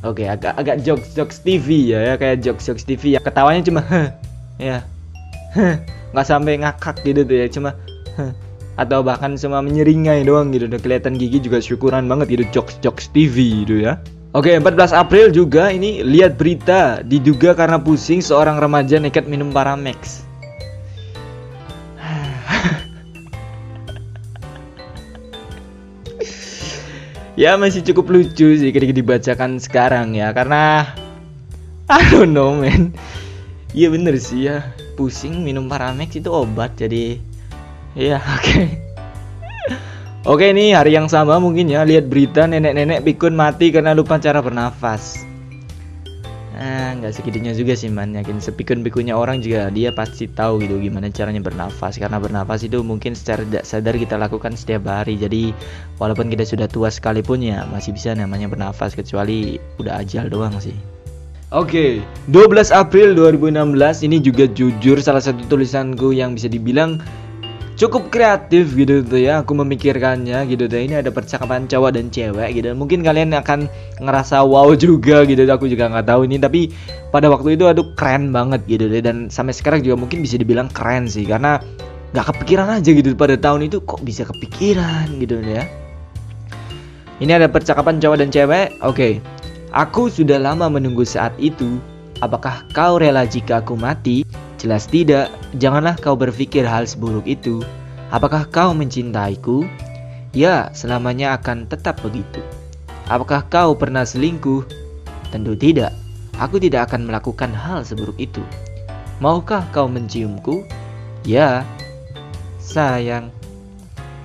Oke 0.00 0.24
agak 0.24 0.56
agak 0.56 0.80
jokes 0.86 1.12
jokes 1.12 1.42
TV 1.44 1.90
ya, 1.90 2.00
ya 2.00 2.14
kayak 2.14 2.40
jokes 2.40 2.64
jokes 2.64 2.86
TV 2.86 3.18
ya 3.18 3.20
ketawanya 3.20 3.66
cuma 3.66 3.82
ya 4.56 4.86
nggak 6.12 6.26
sampai 6.26 6.62
ngakak 6.62 7.02
gitu 7.04 7.20
tuh 7.26 7.36
ya 7.36 7.46
cuma 7.50 7.70
atau 8.82 9.02
bahkan 9.02 9.34
cuma 9.34 9.58
menyeringai 9.58 10.22
doang 10.22 10.54
gitu. 10.54 10.70
Udah 10.70 10.78
kelihatan 10.78 11.18
gigi 11.18 11.42
juga 11.42 11.58
syukuran 11.58 12.06
banget 12.06 12.38
gitu 12.38 12.44
jokes 12.54 12.78
jokes 12.78 13.10
TV 13.10 13.66
gitu 13.66 13.82
ya. 13.82 13.98
Oke 14.36 14.54
14 14.54 14.92
April 14.94 15.32
juga 15.32 15.72
ini 15.72 16.04
lihat 16.04 16.38
berita 16.38 17.02
diduga 17.02 17.56
karena 17.56 17.80
pusing 17.80 18.22
seorang 18.22 18.60
remaja 18.60 19.02
nekat 19.02 19.26
minum 19.26 19.50
Paramex. 19.50 20.22
Ya 27.38 27.54
masih 27.54 27.86
cukup 27.86 28.10
lucu 28.10 28.58
sih 28.58 28.74
ketika 28.74 28.90
dibacakan 28.90 29.62
sekarang 29.62 30.18
ya 30.18 30.34
karena 30.34 30.90
I 31.86 32.02
don't 32.10 32.34
know 32.34 32.50
man. 32.50 32.90
Iya 33.70 33.94
bener 33.94 34.18
sih 34.18 34.50
ya 34.50 34.66
pusing 34.98 35.46
minum 35.46 35.70
Paramex 35.70 36.18
itu 36.18 36.26
obat 36.34 36.74
jadi 36.74 37.22
ya 37.94 38.18
oke. 38.34 38.42
Okay. 38.42 38.66
oke 40.26 40.42
okay, 40.42 40.50
nih 40.50 40.74
hari 40.74 40.98
yang 40.98 41.06
sama 41.06 41.38
mungkin 41.38 41.70
ya 41.70 41.86
lihat 41.86 42.10
berita 42.10 42.50
nenek-nenek 42.50 43.06
pikun 43.06 43.38
mati 43.38 43.70
karena 43.70 43.94
lupa 43.94 44.18
cara 44.18 44.42
bernafas. 44.42 45.22
Ah, 46.58 46.90
nggak 46.98 47.14
segitunya 47.14 47.54
juga 47.54 47.78
sih 47.78 47.86
man. 47.86 48.18
Yakin 48.18 48.42
sepikun 48.42 48.82
pikunnya 48.82 49.14
orang 49.14 49.38
juga 49.38 49.70
dia 49.70 49.94
pasti 49.94 50.26
tahu 50.26 50.58
gitu 50.66 50.82
gimana 50.82 51.06
caranya 51.06 51.38
bernafas. 51.38 52.02
Karena 52.02 52.18
bernafas 52.18 52.66
itu 52.66 52.82
mungkin 52.82 53.14
secara 53.14 53.46
tidak 53.46 53.62
sadar 53.62 53.94
kita 53.94 54.18
lakukan 54.18 54.58
setiap 54.58 54.90
hari. 54.90 55.14
Jadi 55.14 55.54
walaupun 56.02 56.26
kita 56.26 56.42
sudah 56.42 56.66
tua 56.66 56.90
sekalipun 56.90 57.46
ya 57.46 57.62
masih 57.70 57.94
bisa 57.94 58.10
namanya 58.10 58.50
bernafas. 58.50 58.98
Kecuali 58.98 59.62
udah 59.78 60.02
ajal 60.02 60.26
doang 60.26 60.58
sih 60.58 60.97
Oke, 61.48 62.04
okay, 62.28 62.28
12 62.28 62.76
April 62.76 63.16
2016 63.16 64.04
ini 64.04 64.20
juga 64.20 64.44
jujur 64.52 65.00
salah 65.00 65.24
satu 65.24 65.40
tulisanku 65.48 66.12
yang 66.12 66.36
bisa 66.36 66.44
dibilang 66.44 67.00
cukup 67.72 68.12
kreatif 68.12 68.76
gitu 68.76 69.00
tuh 69.00 69.16
ya. 69.16 69.40
Aku 69.40 69.56
memikirkannya 69.56 70.44
gitu 70.44 70.68
tuh 70.68 70.76
ini 70.76 71.00
ada 71.00 71.08
percakapan 71.08 71.64
cowok 71.64 71.96
dan 71.96 72.12
cewek 72.12 72.52
gitu. 72.52 72.76
Mungkin 72.76 73.00
kalian 73.00 73.32
akan 73.32 73.64
ngerasa 73.96 74.44
wow 74.44 74.76
juga 74.76 75.24
gitu 75.24 75.40
aku 75.48 75.72
juga 75.72 75.88
nggak 75.88 76.04
tahu 76.12 76.28
ini. 76.28 76.36
Tapi 76.36 76.68
pada 77.08 77.32
waktu 77.32 77.56
itu 77.56 77.64
aduh 77.64 77.96
keren 77.96 78.28
banget 78.28 78.68
gitu 78.68 78.84
deh 78.84 79.00
dan 79.00 79.32
sampai 79.32 79.56
sekarang 79.56 79.80
juga 79.80 79.96
mungkin 79.96 80.20
bisa 80.20 80.36
dibilang 80.36 80.68
keren 80.68 81.08
sih 81.08 81.24
karena 81.24 81.64
nggak 82.12 82.28
kepikiran 82.28 82.76
aja 82.76 82.92
gitu 82.92 83.16
pada 83.16 83.40
tahun 83.40 83.72
itu 83.72 83.80
kok 83.88 84.04
bisa 84.04 84.28
kepikiran 84.28 85.16
gitu 85.16 85.40
ya. 85.40 85.64
Ini 87.24 87.40
ada 87.40 87.48
percakapan 87.48 88.04
cowok 88.04 88.20
dan 88.20 88.28
cewek 88.28 88.68
oke. 88.84 88.92
okay. 88.92 89.37
Aku 89.68 90.08
sudah 90.08 90.40
lama 90.40 90.72
menunggu 90.72 91.04
saat 91.04 91.36
itu. 91.36 91.76
Apakah 92.24 92.64
kau 92.72 92.96
rela 92.96 93.28
jika 93.28 93.60
aku 93.60 93.76
mati? 93.76 94.24
Jelas 94.56 94.88
tidak. 94.88 95.28
Janganlah 95.60 96.00
kau 96.00 96.16
berpikir 96.16 96.64
hal 96.64 96.88
seburuk 96.88 97.28
itu. 97.28 97.60
Apakah 98.08 98.48
kau 98.48 98.72
mencintaiku? 98.72 99.68
Ya, 100.32 100.72
selamanya 100.72 101.36
akan 101.36 101.68
tetap 101.68 102.00
begitu. 102.00 102.40
Apakah 103.12 103.44
kau 103.52 103.76
pernah 103.76 104.08
selingkuh? 104.08 104.64
Tentu 105.28 105.52
tidak. 105.52 105.92
Aku 106.40 106.56
tidak 106.56 106.88
akan 106.88 107.04
melakukan 107.04 107.52
hal 107.52 107.84
seburuk 107.84 108.16
itu. 108.16 108.40
Maukah 109.20 109.68
kau 109.68 109.84
menciumku? 109.84 110.64
Ya, 111.28 111.68
sayang. 112.56 113.28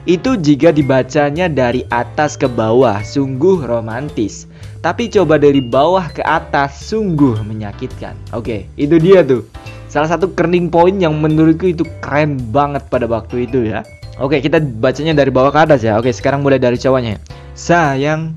Itu 0.08 0.36
jika 0.36 0.72
dibacanya 0.76 1.48
dari 1.48 1.88
atas 1.92 2.36
ke 2.36 2.48
bawah, 2.48 3.00
sungguh 3.04 3.64
romantis. 3.64 4.48
Tapi 4.84 5.08
coba 5.08 5.40
dari 5.40 5.64
bawah 5.64 6.12
ke 6.12 6.20
atas 6.28 6.92
sungguh 6.92 7.40
menyakitkan. 7.48 8.20
Oke, 8.36 8.68
itu 8.76 9.00
dia 9.00 9.24
tuh. 9.24 9.48
Salah 9.88 10.12
satu 10.12 10.28
turning 10.36 10.68
point 10.68 11.00
yang 11.00 11.24
menurutku 11.24 11.72
itu 11.72 11.88
keren 12.04 12.36
banget 12.52 12.84
pada 12.92 13.08
waktu 13.08 13.48
itu 13.48 13.64
ya. 13.64 13.88
Oke, 14.20 14.44
kita 14.44 14.60
bacanya 14.60 15.16
dari 15.16 15.32
bawah 15.32 15.56
ke 15.56 15.60
atas 15.64 15.88
ya. 15.88 15.96
Oke, 15.96 16.12
sekarang 16.12 16.44
mulai 16.44 16.60
dari 16.60 16.76
cowoknya. 16.76 17.16
Sayang, 17.56 18.36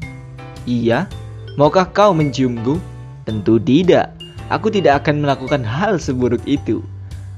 iya. 0.70 1.11
Maukah 1.59 1.90
kau 1.90 2.14
menciumku? 2.14 2.78
Tentu 3.26 3.59
tidak. 3.59 4.14
Aku 4.46 4.70
tidak 4.70 5.02
akan 5.02 5.26
melakukan 5.26 5.66
hal 5.66 5.98
seburuk 5.98 6.46
itu. 6.46 6.78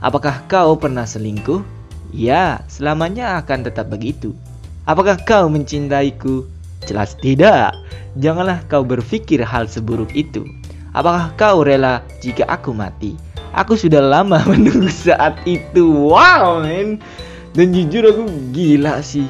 Apakah 0.05 0.45
kau 0.53 0.77
pernah 0.77 1.09
selingkuh? 1.09 1.65
Ya, 2.13 2.61
selamanya 2.69 3.41
akan 3.41 3.65
tetap 3.65 3.89
begitu. 3.89 4.37
Apakah 4.85 5.17
kau 5.25 5.49
mencintaiku? 5.49 6.45
Jelas 6.85 7.17
tidak. 7.25 7.73
Janganlah 8.17 8.65
kau 8.71 8.87
berpikir 8.87 9.45
hal 9.45 9.69
seburuk 9.69 10.09
itu. 10.17 10.47
Apakah 10.97 11.37
kau 11.37 11.61
rela 11.61 12.01
jika 12.25 12.49
aku 12.49 12.73
mati? 12.73 13.13
Aku 13.53 13.77
sudah 13.77 14.01
lama 14.01 14.41
menunggu 14.51 14.89
saat 14.89 15.37
itu. 15.45 15.85
Wow, 15.85 16.65
men. 16.65 17.03
Dan 17.53 17.77
jujur 17.77 18.09
aku 18.09 18.25
gila 18.57 19.05
sih. 19.05 19.29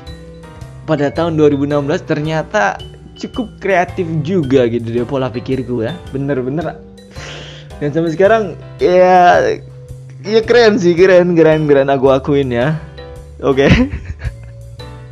Pada 0.87 1.11
tahun 1.11 1.37
2016 1.37 1.85
ternyata 2.09 2.81
cukup 3.19 3.51
kreatif 3.59 4.07
juga 4.23 4.71
gitu 4.71 4.95
dia 4.95 5.05
pola 5.05 5.29
pikirku 5.29 5.83
ya. 5.83 5.93
Bener-bener. 6.15 6.79
Dan 7.79 7.91
sampai 7.95 8.15
sekarang 8.15 8.45
ya 8.83 9.43
ya 10.25 10.41
keren 10.43 10.81
sih, 10.81 10.95
keren, 10.99 11.35
keren, 11.35 11.67
keren 11.67 11.91
aku 11.91 12.11
akuin 12.11 12.51
ya. 12.51 12.79
Oke. 13.43 13.67
Okay. 13.67 13.73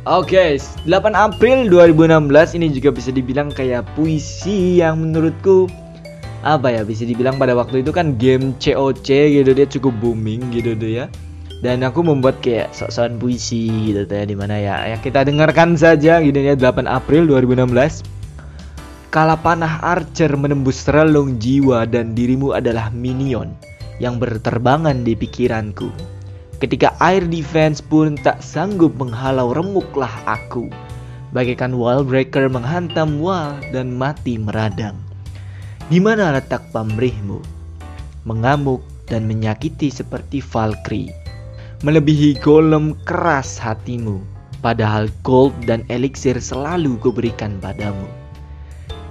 Oke, 0.07 0.55
okay, 0.55 0.87
8 0.87 1.19
April 1.19 1.67
2016 1.67 2.55
ini 2.55 2.71
juga 2.71 2.95
bisa 2.95 3.11
dibilang 3.11 3.51
kayak 3.51 3.91
puisi 3.91 4.79
yang 4.79 5.03
menurutku 5.03 5.67
apa 6.47 6.71
ya 6.71 6.87
bisa 6.87 7.03
dibilang 7.03 7.35
pada 7.35 7.51
waktu 7.51 7.83
itu 7.83 7.91
kan 7.91 8.15
game 8.15 8.55
COC 8.55 9.03
gitu 9.35 9.51
dia 9.51 9.67
cukup 9.67 9.91
booming 9.99 10.47
gitu 10.55 10.79
deh 10.79 11.03
ya. 11.03 11.05
Dan 11.59 11.83
aku 11.83 12.07
membuat 12.07 12.39
kayak 12.39 12.71
sok-sokan 12.71 13.19
puisi 13.19 13.67
gitu 13.91 14.07
ya 14.07 14.23
di 14.23 14.31
mana 14.31 14.55
ya 14.55 14.95
ya 14.95 14.95
kita 14.95 15.27
dengarkan 15.27 15.75
saja 15.75 16.23
gitu 16.23 16.39
ya 16.39 16.55
8 16.55 16.87
April 16.87 17.27
2016. 17.27 18.07
Kala 19.11 19.35
panah 19.35 19.83
archer 19.83 20.31
menembus 20.39 20.87
relung 20.87 21.35
jiwa 21.35 21.83
dan 21.83 22.15
dirimu 22.15 22.55
adalah 22.55 22.95
minion 22.95 23.51
yang 23.99 24.23
berterbangan 24.23 25.03
di 25.03 25.19
pikiranku. 25.19 26.16
Ketika 26.57 26.97
air 26.97 27.21
defense 27.21 27.85
pun 27.85 28.17
tak 28.17 28.41
sanggup 28.41 28.97
menghalau 28.97 29.53
remuklah 29.53 30.09
aku. 30.25 30.65
Bagaikan 31.29 31.77
wall 31.77 32.01
breaker 32.01 32.49
menghantam 32.49 33.21
wall 33.21 33.53
dan 33.69 33.93
mati 33.93 34.41
meradang. 34.41 34.97
Di 35.93 36.01
mana 36.01 36.33
letak 36.33 36.65
pamrihmu? 36.73 37.45
Mengamuk 38.25 38.81
dan 39.05 39.29
menyakiti 39.29 39.93
seperti 39.93 40.41
Valkyrie. 40.41 41.13
Melebihi 41.85 42.41
golem 42.41 42.97
keras 43.05 43.61
hatimu. 43.61 44.17
Padahal 44.65 45.13
gold 45.21 45.53
dan 45.69 45.85
elixir 45.93 46.41
selalu 46.41 46.97
kuberikan 46.97 47.61
padamu. 47.61 48.09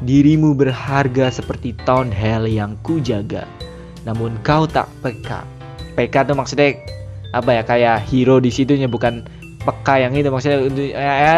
Dirimu 0.03 0.51
berharga 0.59 1.31
seperti 1.31 1.79
town 1.87 2.11
hell 2.11 2.43
yang 2.43 2.75
kujaga. 2.83 3.47
Namun 4.03 4.35
kau 4.43 4.67
tak 4.67 4.91
peka. 4.99 5.47
Peka 5.95 6.27
itu 6.27 6.35
maksudnya 6.35 6.75
apa 7.39 7.61
ya 7.61 7.63
kayak 7.63 7.97
hero 8.09 8.41
di 8.41 8.49
situnya 8.49 8.89
bukan 8.89 9.27
peka 9.63 10.01
yang 10.01 10.13
itu. 10.17 10.29
Maksudnya 10.33 10.59
ya, 10.81 11.13
ya, 11.21 11.35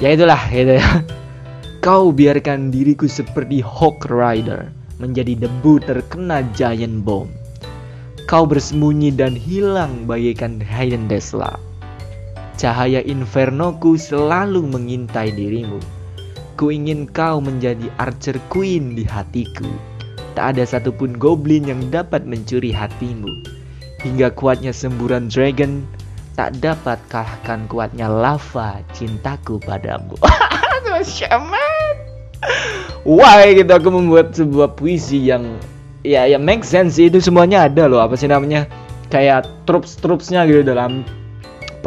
ya 0.00 0.08
itulah 0.14 0.40
gitu. 0.48 0.80
Ya 0.80 0.88
kau 1.86 2.10
biarkan 2.10 2.74
diriku 2.74 3.06
seperti 3.06 3.60
Hawk 3.60 4.08
Rider 4.08 4.72
menjadi 4.98 5.46
debu 5.46 5.84
terkena 5.84 6.42
giant 6.56 7.04
bomb. 7.06 7.30
Kau 8.28 8.44
bersembunyi 8.44 9.14
dan 9.16 9.32
hilang 9.32 10.04
bagaikan 10.04 10.60
Hayden 10.60 11.08
Desla 11.08 11.56
cahaya 12.58 13.00
infernoku 13.06 13.94
selalu 13.94 14.66
mengintai 14.66 15.30
dirimu. 15.30 15.78
Ku 16.58 16.74
ingin 16.74 17.06
kau 17.06 17.38
menjadi 17.38 17.86
archer 18.02 18.34
queen 18.50 18.98
di 18.98 19.06
hatiku. 19.06 19.70
Tak 20.34 20.58
ada 20.58 20.66
satupun 20.66 21.14
goblin 21.14 21.70
yang 21.70 21.86
dapat 21.94 22.26
mencuri 22.26 22.74
hatimu 22.74 23.30
hingga 24.02 24.30
kuatnya 24.34 24.70
semburan 24.70 25.26
dragon 25.26 25.82
tak 26.38 26.54
dapat 26.62 27.02
kalahkan 27.10 27.66
kuatnya 27.66 28.06
lava 28.06 28.78
cintaku 28.94 29.58
padamu. 29.58 30.14
Why 33.02 33.58
gitu 33.58 33.72
aku 33.74 33.90
membuat 33.90 34.38
sebuah 34.38 34.78
puisi 34.78 35.26
yang 35.26 35.58
ya 36.06 36.30
yang 36.30 36.46
make 36.46 36.62
sense 36.62 36.94
itu 37.02 37.18
semuanya 37.18 37.66
ada 37.66 37.90
loh. 37.90 37.98
Apa 37.98 38.14
sih 38.14 38.30
namanya? 38.30 38.70
Kayak 39.10 39.50
troops 39.66 39.98
troopsnya 39.98 40.46
gitu 40.46 40.62
dalam 40.62 41.02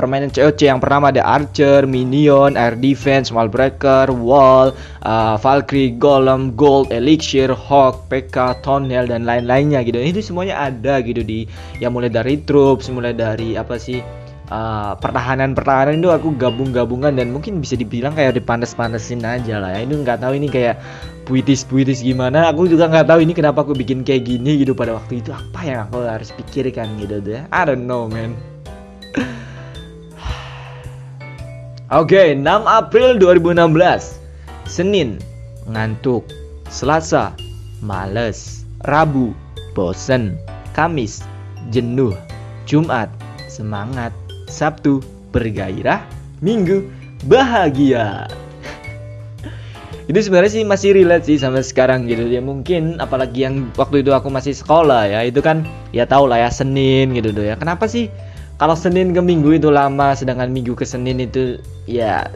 permainan 0.02 0.34
COC 0.34 0.66
yang 0.66 0.82
pertama 0.82 1.14
ada 1.14 1.22
Archer, 1.22 1.86
Minion, 1.86 2.58
Air 2.58 2.74
Defense, 2.74 3.30
Wallbreaker, 3.30 4.10
Wall, 4.10 4.74
uh, 5.06 5.38
Valkyrie, 5.38 5.94
Golem, 5.94 6.58
Gold, 6.58 6.90
Elixir, 6.90 7.54
Hawk, 7.54 8.10
PK, 8.10 8.66
Tonel 8.66 9.06
dan 9.06 9.30
lain-lainnya 9.30 9.86
gitu. 9.86 10.02
Itu 10.02 10.26
semuanya 10.26 10.74
ada 10.74 11.06
gitu 11.06 11.22
di 11.22 11.46
yang 11.78 11.94
mulai 11.94 12.10
dari 12.10 12.42
troops, 12.42 12.90
mulai 12.90 13.14
dari 13.14 13.54
apa 13.54 13.78
sih 13.78 14.02
uh, 14.52 14.94
pertahanan-pertahanan 15.00 16.04
itu 16.04 16.10
aku 16.12 16.36
gabung-gabungan 16.36 17.16
dan 17.16 17.32
mungkin 17.32 17.64
bisa 17.64 17.80
dibilang 17.80 18.14
kayak 18.14 18.38
dipanas-panasin 18.38 19.24
aja 19.24 19.64
lah 19.64 19.72
ya. 19.74 19.88
Ini 19.88 19.94
nggak 20.04 20.20
tahu 20.22 20.34
ini 20.36 20.52
kayak 20.52 20.76
puitis-puitis 21.26 22.04
gimana. 22.04 22.52
Aku 22.52 22.68
juga 22.68 22.92
nggak 22.92 23.08
tahu 23.08 23.20
ini 23.24 23.34
kenapa 23.38 23.64
aku 23.64 23.74
bikin 23.74 24.04
kayak 24.04 24.28
gini 24.28 24.62
gitu 24.62 24.76
pada 24.76 25.00
waktu 25.00 25.24
itu 25.24 25.32
apa 25.32 25.60
yang 25.64 25.88
aku 25.88 26.04
harus 26.04 26.30
pikirkan 26.36 27.00
gitu 27.00 27.24
deh. 27.24 27.42
I 27.50 27.62
don't 27.64 27.88
know 27.88 28.12
man. 28.12 28.36
Oke, 31.92 32.16
okay, 32.16 32.40
6 32.40 32.48
April 32.72 33.20
2016 33.20 34.16
Senin, 34.64 35.20
ngantuk. 35.68 36.24
Selasa, 36.72 37.36
males. 37.84 38.64
Rabu, 38.88 39.36
bosen. 39.76 40.40
Kamis, 40.72 41.20
jenuh. 41.68 42.16
Jumat, 42.64 43.12
semangat. 43.52 44.16
Sabtu, 44.48 45.04
bergairah. 45.36 46.00
Minggu, 46.40 46.88
bahagia. 47.28 48.32
Itu 50.08 50.24
sebenarnya 50.24 50.52
sih 50.56 50.64
masih 50.64 50.96
relate 50.96 51.28
sih 51.28 51.44
sampai 51.44 51.60
sekarang 51.60 52.08
gitu. 52.08 52.24
Ya 52.24 52.40
mungkin 52.40 53.04
apalagi 53.04 53.44
yang 53.44 53.68
waktu 53.76 54.00
itu 54.08 54.16
aku 54.16 54.32
masih 54.32 54.56
sekolah 54.56 55.12
ya. 55.12 55.28
Itu 55.28 55.44
kan 55.44 55.68
ya 55.92 56.08
tau 56.08 56.24
lah 56.24 56.40
ya 56.40 56.56
Senin 56.56 57.12
gitu 57.12 57.36
ya. 57.36 57.60
Kenapa 57.60 57.84
sih 57.92 58.08
kalau 58.58 58.76
Senin 58.76 59.16
ke 59.16 59.22
Minggu 59.24 59.56
itu 59.56 59.70
lama 59.70 60.18
sedangkan 60.18 60.52
Minggu 60.52 60.76
ke 60.76 60.84
Senin 60.84 61.22
itu 61.22 61.62
ya 61.86 62.28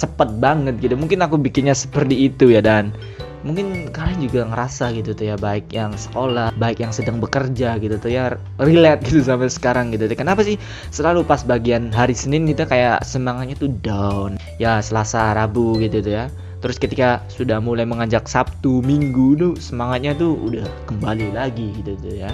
cepet 0.00 0.40
banget 0.40 0.80
gitu. 0.80 0.96
Mungkin 0.96 1.20
aku 1.20 1.36
bikinnya 1.36 1.76
seperti 1.76 2.32
itu 2.32 2.48
ya 2.48 2.64
dan. 2.64 2.96
Mungkin 3.40 3.88
kalian 3.88 4.20
juga 4.20 4.44
ngerasa 4.52 4.92
gitu 4.92 5.16
tuh 5.16 5.32
ya 5.32 5.36
baik 5.40 5.72
yang 5.72 5.96
sekolah 5.96 6.52
baik 6.60 6.84
yang 6.84 6.92
sedang 6.92 7.24
bekerja 7.24 7.80
gitu 7.80 7.96
tuh 7.96 8.12
ya 8.12 8.36
relate 8.60 9.00
gitu 9.08 9.24
sampai 9.24 9.48
sekarang 9.48 9.88
gitu 9.96 10.08
tuh. 10.08 10.16
Kenapa 10.16 10.44
sih 10.44 10.60
selalu 10.92 11.24
pas 11.24 11.40
bagian 11.40 11.88
hari 11.88 12.12
Senin 12.12 12.44
kita 12.44 12.68
kayak 12.68 13.00
semangatnya 13.00 13.56
tuh 13.56 13.72
down? 13.80 14.36
Ya 14.60 14.84
Selasa 14.84 15.32
Rabu 15.32 15.80
gitu 15.80 16.04
tuh 16.04 16.12
ya. 16.20 16.24
Terus 16.60 16.76
ketika 16.76 17.24
sudah 17.32 17.56
mulai 17.64 17.88
mengajak 17.88 18.28
Sabtu 18.28 18.84
Minggu 18.84 19.32
tuh 19.40 19.52
semangatnya 19.56 20.12
tuh 20.12 20.36
udah 20.36 20.68
kembali 20.84 21.32
lagi 21.32 21.72
gitu 21.80 21.96
tuh 21.96 22.12
ya. 22.12 22.28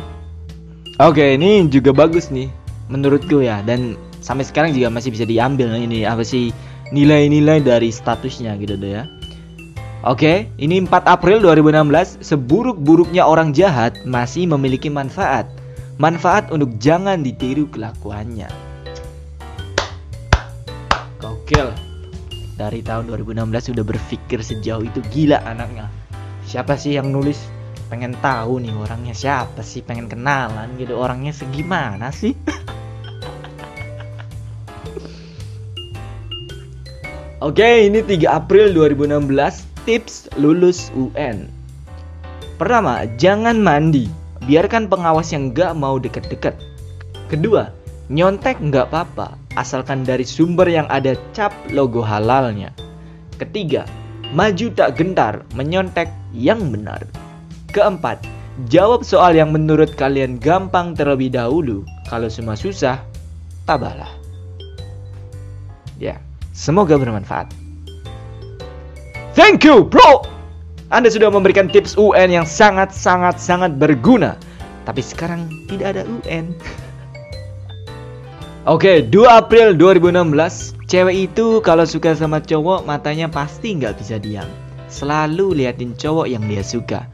Oke 0.99 1.39
ini 1.39 1.63
juga 1.71 1.95
bagus 1.95 2.35
nih 2.35 2.66
menurutku 2.87 3.43
ya 3.43 3.63
dan 3.67 3.99
sampai 4.23 4.47
sekarang 4.47 4.75
juga 4.75 4.91
masih 4.91 5.15
bisa 5.15 5.27
diambil 5.27 5.75
ini 5.75 6.07
apa 6.07 6.23
sih 6.23 6.51
nilai-nilai 6.95 7.63
dari 7.63 7.91
statusnya 7.91 8.55
gitu 8.59 8.79
deh 8.79 8.93
ya. 9.03 9.05
Oke, 10.07 10.47
ini 10.63 10.79
4 10.79 11.03
April 11.03 11.43
2016, 11.43 12.23
seburuk-buruknya 12.23 13.27
orang 13.27 13.51
jahat 13.51 13.99
masih 14.07 14.47
memiliki 14.47 14.87
manfaat. 14.87 15.51
Manfaat 15.99 16.55
untuk 16.55 16.79
jangan 16.79 17.27
ditiru 17.27 17.67
kelakuannya. 17.67 18.47
Gokil. 21.19 21.75
Dari 22.55 22.87
tahun 22.87 23.11
2016 23.11 23.75
sudah 23.75 23.83
berpikir 23.83 24.47
sejauh 24.47 24.87
itu 24.87 25.03
gila 25.11 25.43
anaknya. 25.43 25.91
Siapa 26.47 26.79
sih 26.79 26.95
yang 26.95 27.11
nulis? 27.11 27.43
Pengen 27.91 28.15
tahu 28.23 28.63
nih 28.63 28.79
orangnya 28.79 29.15
siapa 29.17 29.67
sih? 29.67 29.83
Pengen 29.83 30.07
kenalan 30.07 30.79
gitu 30.79 30.95
orangnya 30.95 31.35
segimana 31.35 32.15
sih? 32.15 32.39
Oke, 37.45 37.85
ini 37.85 38.01
3 38.01 38.33
April 38.33 38.73
2016, 38.73 39.29
tips 39.85 40.33
lulus 40.41 40.89
UN. 40.97 41.53
Pertama, 42.57 43.05
jangan 43.21 43.61
mandi. 43.61 44.09
Biarkan 44.49 44.89
pengawas 44.89 45.37
yang 45.37 45.53
gak 45.53 45.77
mau 45.77 46.01
deket-deket. 46.01 46.57
Kedua, 47.29 47.69
nyontek 48.09 48.57
nggak 48.65 48.89
apa-apa, 48.89 49.37
asalkan 49.53 50.01
dari 50.01 50.25
sumber 50.25 50.65
yang 50.65 50.89
ada 50.89 51.13
cap 51.37 51.53
logo 51.69 52.01
halalnya. 52.01 52.73
Ketiga, 53.37 53.85
maju 54.33 54.73
tak 54.73 54.97
gentar, 54.97 55.45
menyontek 55.53 56.09
yang 56.33 56.73
benar. 56.73 57.05
Keempat, 57.69 58.25
jawab 58.73 59.05
soal 59.05 59.37
yang 59.37 59.53
menurut 59.53 59.93
kalian 60.01 60.41
gampang 60.41 60.97
terlebih 60.97 61.37
dahulu. 61.37 61.85
Kalau 62.09 62.33
semua 62.33 62.57
susah, 62.57 62.97
tabahlah. 63.69 64.09
Ya. 66.01 66.26
Semoga 66.57 66.97
bermanfaat. 66.97 67.53
Thank 69.37 69.69
you, 69.69 69.85
bro. 69.85 70.25
Anda 70.89 71.13
sudah 71.13 71.29
memberikan 71.29 71.69
tips 71.69 72.01
UN 72.01 72.33
yang 72.33 72.49
sangat-sangat-sangat 72.49 73.77
berguna. 73.77 74.41
Tapi 74.89 75.05
sekarang 75.05 75.53
tidak 75.69 75.93
ada 75.93 76.03
UN. 76.09 76.57
Oke, 78.65 79.05
okay, 79.05 79.13
2 79.13 79.29
April 79.29 79.77
2016, 79.77 80.89
cewek 80.89 81.29
itu 81.29 81.61
kalau 81.61 81.85
suka 81.85 82.17
sama 82.17 82.41
cowok 82.41 82.89
matanya 82.89 83.29
pasti 83.29 83.77
nggak 83.77 84.01
bisa 84.01 84.17
diam. 84.17 84.49
Selalu 84.89 85.61
liatin 85.61 85.93
cowok 85.93 86.27
yang 86.33 86.43
dia 86.49 86.65
suka. 86.65 87.05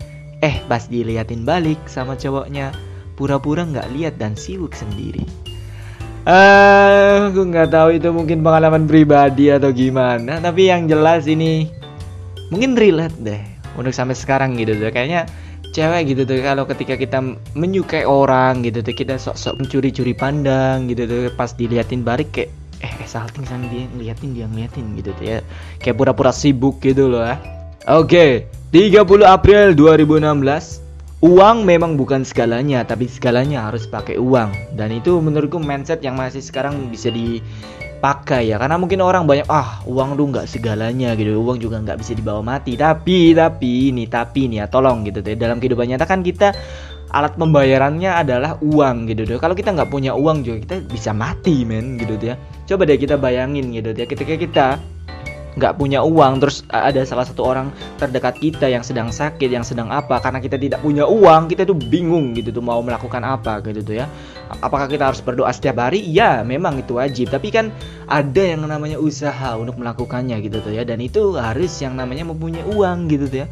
Eh, 0.46 0.62
pas 0.70 0.86
diliatin 0.86 1.42
balik 1.42 1.82
sama 1.90 2.14
cowoknya, 2.14 2.70
pura-pura 3.18 3.66
nggak 3.66 3.90
lihat 3.98 4.14
dan 4.22 4.38
sibuk 4.38 4.78
sendiri. 4.78 5.41
Uh, 6.22 7.34
aku 7.34 7.50
nggak 7.50 7.74
tahu 7.74 7.98
itu 7.98 8.08
mungkin 8.14 8.46
pengalaman 8.46 8.86
pribadi 8.86 9.50
atau 9.50 9.74
gimana. 9.74 10.38
Tapi 10.38 10.70
yang 10.70 10.86
jelas 10.86 11.26
ini 11.26 11.66
mungkin 12.46 12.78
relate 12.78 13.18
deh 13.18 13.42
untuk 13.74 13.90
sampai 13.90 14.14
sekarang 14.14 14.54
gitu 14.54 14.78
tuh. 14.78 14.94
Kayaknya 14.94 15.26
cewek 15.74 16.14
gitu 16.14 16.22
tuh 16.22 16.38
kalau 16.44 16.62
ketika 16.68 16.94
kita 16.94 17.18
menyukai 17.58 18.06
orang 18.06 18.62
gitu 18.62 18.84
tuh 18.86 18.94
kita 18.94 19.18
sok-sok 19.18 19.66
mencuri-curi 19.66 20.14
pandang 20.14 20.86
gitu 20.86 21.08
tuh 21.08 21.20
pas 21.34 21.50
diliatin 21.56 22.04
balik 22.04 22.28
kayak 22.30 22.52
eh, 22.84 22.92
eh 22.92 23.08
salting 23.08 23.48
sama 23.48 23.66
dia 23.72 23.88
ngeliatin 23.88 24.30
dia 24.36 24.46
ngeliatin 24.46 24.86
gitu 25.00 25.10
tuh 25.16 25.24
ya 25.24 25.38
kayak 25.80 25.96
pura-pura 25.96 26.30
sibuk 26.30 26.78
gitu 26.84 27.10
loh 27.10 27.26
ya. 27.26 27.40
Oke, 27.90 28.46
okay, 28.70 28.94
30 28.94 29.26
April 29.26 29.74
2016 29.74 30.91
uang 31.22 31.62
memang 31.62 31.94
bukan 31.94 32.26
segalanya 32.26 32.82
tapi 32.82 33.06
segalanya 33.06 33.70
harus 33.70 33.86
pakai 33.86 34.18
uang. 34.18 34.74
Dan 34.74 34.90
itu 34.90 35.22
menurutku 35.22 35.62
mindset 35.62 36.02
yang 36.02 36.18
masih 36.18 36.42
sekarang 36.42 36.90
bisa 36.90 37.14
dipakai 37.14 38.50
ya. 38.50 38.58
Karena 38.58 38.74
mungkin 38.74 38.98
orang 39.00 39.30
banyak 39.30 39.46
ah 39.46 39.80
uang 39.86 40.18
tuh 40.18 40.26
nggak 40.34 40.46
segalanya 40.50 41.14
gitu. 41.14 41.38
Uang 41.38 41.62
juga 41.62 41.78
nggak 41.78 42.02
bisa 42.02 42.12
dibawa 42.18 42.42
mati. 42.42 42.74
Tapi 42.74 43.38
tapi 43.38 43.94
ini 43.94 44.10
tapi 44.10 44.50
nih 44.50 44.62
ya 44.62 44.66
tolong 44.66 45.06
gitu 45.06 45.22
deh. 45.22 45.38
Dalam 45.38 45.62
kehidupan 45.62 45.94
nyata 45.94 46.10
kan 46.10 46.26
kita 46.26 46.50
alat 47.14 47.38
pembayarannya 47.38 48.10
adalah 48.10 48.58
uang 48.58 49.06
gitu 49.06 49.22
deh. 49.22 49.38
Kalau 49.38 49.54
kita 49.54 49.70
nggak 49.70 49.94
punya 49.94 50.18
uang 50.18 50.42
juga 50.42 50.58
kita 50.58 50.76
bisa 50.90 51.14
mati 51.14 51.62
men 51.62 52.02
gitu 52.02 52.18
ya. 52.18 52.34
Coba 52.66 52.82
deh 52.82 52.98
kita 52.98 53.14
bayangin 53.14 53.70
gitu 53.70 53.94
ya. 53.94 54.10
Ketika 54.10 54.34
kita 54.34 54.66
nggak 55.52 55.76
punya 55.76 56.00
uang 56.00 56.40
terus 56.40 56.64
ada 56.72 57.04
salah 57.04 57.28
satu 57.28 57.44
orang 57.44 57.68
terdekat 58.00 58.40
kita 58.40 58.72
yang 58.72 58.80
sedang 58.80 59.12
sakit 59.12 59.52
yang 59.52 59.60
sedang 59.60 59.92
apa 59.92 60.16
karena 60.16 60.40
kita 60.40 60.56
tidak 60.56 60.80
punya 60.80 61.04
uang 61.04 61.52
kita 61.52 61.68
tuh 61.68 61.76
bingung 61.76 62.32
gitu 62.32 62.48
tuh 62.48 62.64
mau 62.64 62.80
melakukan 62.80 63.20
apa 63.20 63.60
gitu 63.68 63.84
tuh 63.84 63.96
ya. 64.00 64.06
Apakah 64.60 64.84
kita 64.84 65.08
harus 65.08 65.24
berdoa 65.24 65.48
setiap 65.48 65.80
hari? 65.80 66.04
Ya 66.04 66.40
memang 66.44 66.80
itu 66.80 66.96
wajib 66.96 67.28
tapi 67.28 67.52
kan 67.52 67.68
ada 68.08 68.40
yang 68.40 68.64
namanya 68.64 68.96
usaha 68.96 69.56
untuk 69.56 69.80
melakukannya 69.80 70.40
gitu 70.44 70.60
tuh 70.60 70.72
ya 70.72 70.84
dan 70.88 71.00
itu 71.00 71.36
harus 71.36 71.72
yang 71.80 71.96
namanya 71.96 72.24
mempunyai 72.28 72.64
uang 72.72 73.12
gitu 73.12 73.28
tuh 73.28 73.38
ya. 73.44 73.46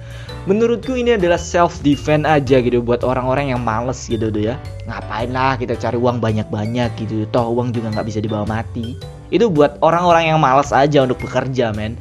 Menurutku 0.49 0.97
ini 0.97 1.21
adalah 1.21 1.41
self 1.41 1.85
defense 1.85 2.25
aja 2.25 2.65
gitu 2.65 2.81
buat 2.81 3.05
orang-orang 3.05 3.53
yang 3.53 3.61
males 3.61 4.01
gitu 4.09 4.33
tuh 4.33 4.53
ya. 4.53 4.57
Ngapain 4.89 5.29
lah 5.33 5.61
kita 5.61 5.77
cari 5.77 6.01
uang 6.01 6.21
banyak-banyak 6.21 6.97
gitu 6.97 7.29
toh 7.29 7.53
uang 7.53 7.77
juga 7.77 7.93
nggak 7.93 8.07
bisa 8.09 8.21
dibawa 8.25 8.49
mati 8.49 9.20
itu 9.31 9.47
buat 9.51 9.79
orang-orang 9.83 10.35
yang 10.35 10.39
malas 10.43 10.75
aja 10.75 11.03
untuk 11.07 11.23
bekerja 11.23 11.75
men. 11.75 11.95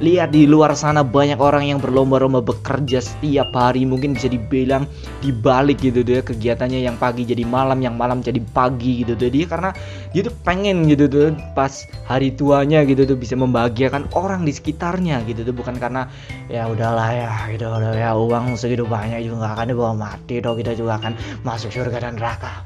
Lihat 0.00 0.32
di 0.32 0.48
luar 0.48 0.72
sana 0.72 1.04
banyak 1.04 1.36
orang 1.36 1.68
yang 1.68 1.76
berlomba-lomba 1.76 2.40
bekerja 2.40 3.04
setiap 3.04 3.52
hari. 3.52 3.84
Mungkin 3.84 4.16
bisa 4.16 4.32
dibilang 4.32 4.88
dibalik 5.20 5.84
gitu 5.84 6.00
deh 6.00 6.24
kegiatannya 6.24 6.80
yang 6.80 6.96
pagi 6.96 7.28
jadi 7.28 7.44
malam 7.44 7.84
yang 7.84 8.00
malam 8.00 8.24
jadi 8.24 8.40
pagi 8.56 9.04
gitu 9.04 9.12
tuh 9.12 9.28
dia 9.28 9.44
karena 9.44 9.76
dia 10.16 10.24
tuh 10.24 10.32
pengen 10.40 10.88
gitu 10.88 11.04
tuh 11.04 11.36
pas 11.52 11.84
hari 12.08 12.32
tuanya 12.32 12.80
gitu 12.88 13.04
tuh 13.04 13.12
bisa 13.12 13.36
membahagiakan 13.36 14.08
orang 14.16 14.48
di 14.48 14.56
sekitarnya 14.56 15.20
gitu 15.28 15.44
tuh. 15.44 15.52
Bukan 15.52 15.76
karena 15.76 16.08
ya 16.48 16.64
udahlah 16.64 17.12
ya 17.12 17.32
gitu. 17.52 17.68
Udah 17.68 17.92
ya 17.92 18.16
uang 18.16 18.56
segitu 18.56 18.88
banyak 18.88 19.20
juga 19.20 19.52
gak 19.52 19.52
akan 19.52 19.66
dibawa 19.68 19.92
mati 19.92 20.40
dong 20.40 20.56
kita 20.56 20.72
juga 20.80 20.96
akan 20.96 21.12
masuk 21.44 21.76
surga 21.76 22.08
dan 22.08 22.16
neraka. 22.16 22.64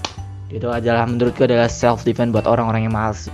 Itu 0.54 0.70
adalah 0.70 1.02
menurutku 1.02 1.50
adalah 1.50 1.66
self 1.66 2.06
defense 2.06 2.30
buat 2.30 2.46
orang-orang 2.46 2.86
yang 2.86 2.94
malas 2.94 3.26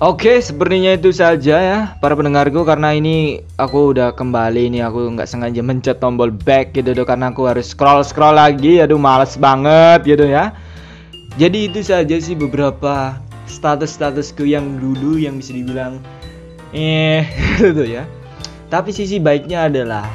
Oke, 0.00 0.40
sepertinya 0.40 0.96
itu 0.96 1.12
saja 1.12 1.60
ya 1.60 1.78
para 2.00 2.16
pendengarku 2.16 2.64
karena 2.64 2.96
ini 2.96 3.44
aku 3.60 3.92
udah 3.92 4.16
kembali 4.16 4.72
nih 4.72 4.88
aku 4.88 5.12
nggak 5.12 5.28
sengaja 5.28 5.60
mencet 5.60 6.00
tombol 6.00 6.32
back 6.32 6.72
gitu 6.72 6.96
tuh 6.96 7.04
karena 7.04 7.28
aku 7.28 7.44
harus 7.44 7.68
scroll 7.76 8.00
scroll 8.00 8.32
lagi, 8.32 8.80
aduh 8.80 8.96
males 8.96 9.36
banget 9.36 10.08
gitu 10.08 10.24
ya. 10.24 10.56
Jadi 11.36 11.68
itu 11.68 11.84
saja 11.84 12.16
sih 12.16 12.32
beberapa 12.32 13.20
status-statusku 13.44 14.48
yang 14.48 14.80
dulu 14.80 15.20
yang 15.20 15.36
bisa 15.36 15.52
dibilang 15.52 16.00
eh 16.72 17.28
gitu 17.60 17.84
ya. 17.84 18.08
Tapi 18.72 18.96
sisi 18.96 19.20
baiknya 19.20 19.68
adalah 19.68 20.08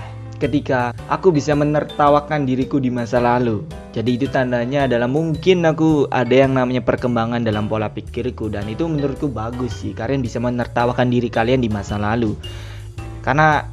ketika 0.46 0.94
aku 1.10 1.34
bisa 1.34 1.58
menertawakan 1.58 2.46
diriku 2.46 2.78
di 2.78 2.94
masa 2.94 3.18
lalu. 3.18 3.66
Jadi 3.98 4.22
itu 4.22 4.28
tandanya 4.30 4.86
adalah 4.86 5.10
mungkin 5.10 5.66
aku 5.66 6.06
ada 6.14 6.46
yang 6.46 6.54
namanya 6.54 6.86
perkembangan 6.86 7.42
dalam 7.42 7.66
pola 7.66 7.90
pikirku 7.90 8.54
dan 8.54 8.70
itu 8.70 8.86
menurutku 8.86 9.26
bagus 9.26 9.82
sih. 9.82 9.98
Kalian 9.98 10.22
bisa 10.22 10.38
menertawakan 10.38 11.10
diri 11.10 11.34
kalian 11.34 11.66
di 11.66 11.70
masa 11.74 11.98
lalu. 11.98 12.38
Karena 13.26 13.66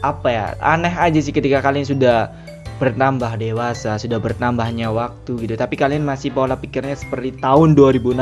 apa 0.00 0.28
ya? 0.32 0.46
Aneh 0.64 0.94
aja 0.96 1.20
sih 1.20 1.34
ketika 1.34 1.60
kalian 1.60 1.84
sudah 1.84 2.32
bertambah 2.76 3.40
dewasa, 3.40 3.96
sudah 4.00 4.16
bertambahnya 4.16 4.88
waktu 4.92 5.32
gitu. 5.44 5.54
Tapi 5.56 5.74
kalian 5.76 6.04
masih 6.04 6.32
pola 6.32 6.56
pikirnya 6.56 6.96
seperti 6.96 7.36
tahun 7.40 7.76
2016 7.76 8.16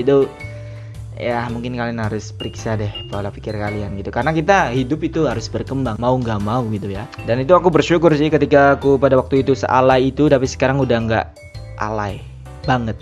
itu 0.00 0.28
ya 1.16 1.48
mungkin 1.48 1.74
kalian 1.74 1.96
harus 1.96 2.30
periksa 2.30 2.76
deh 2.76 2.92
pola 3.08 3.32
pikir 3.32 3.56
kalian 3.56 3.96
gitu. 3.96 4.12
Karena 4.12 4.36
kita 4.36 4.70
hidup 4.76 5.00
itu 5.02 5.24
harus 5.24 5.48
berkembang 5.48 5.96
mau 5.96 6.14
nggak 6.14 6.40
mau 6.44 6.62
gitu 6.70 6.92
ya. 6.92 7.08
Dan 7.24 7.42
itu 7.42 7.56
aku 7.56 7.72
bersyukur 7.72 8.12
sih 8.12 8.28
ketika 8.28 8.76
aku 8.76 9.00
pada 9.00 9.16
waktu 9.16 9.42
itu 9.42 9.56
sealai 9.56 10.12
itu 10.12 10.28
tapi 10.28 10.44
sekarang 10.44 10.78
udah 10.78 10.98
nggak 11.08 11.26
alay 11.80 12.20
banget. 12.68 12.96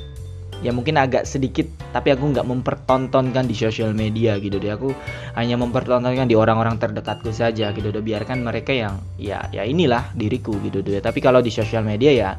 Ya 0.63 0.73
mungkin 0.73 0.97
agak 0.97 1.29
sedikit 1.29 1.69
tapi 1.93 2.09
aku 2.15 2.33
nggak 2.33 2.47
mempertontonkan 2.49 3.45
di 3.45 3.53
sosial 3.53 3.93
media 3.93 4.41
gitu 4.41 4.57
deh. 4.57 4.73
Aku 4.73 4.97
hanya 5.37 5.61
mempertontonkan 5.61 6.25
di 6.25 6.39
orang-orang 6.39 6.81
terdekatku 6.81 7.35
saja 7.35 7.75
gitu 7.75 7.93
deh. 7.93 8.01
Biarkan 8.01 8.41
mereka 8.41 8.73
yang 8.73 9.03
ya 9.21 9.45
ya 9.53 9.67
inilah 9.67 10.15
diriku 10.17 10.57
gitu 10.65 10.81
deh. 10.81 11.03
Tapi 11.03 11.21
kalau 11.21 11.45
di 11.45 11.53
sosial 11.53 11.85
media 11.85 12.15
ya 12.15 12.31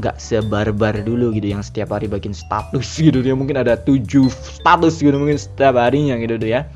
nggak 0.00 0.16
sebarbar 0.16 0.96
dulu 1.04 1.30
gitu 1.36 1.52
yang 1.52 1.62
setiap 1.62 1.92
hari 1.92 2.08
bikin 2.08 2.32
status 2.32 2.98
gitu 2.98 3.20
ya 3.20 3.36
mungkin 3.36 3.60
ada 3.60 3.76
tujuh 3.76 4.32
status 4.32 4.98
gitu 4.98 5.14
mungkin 5.14 5.36
setiap 5.36 5.76
harinya 5.76 6.16
gitu 6.16 6.40
ya 6.40 6.66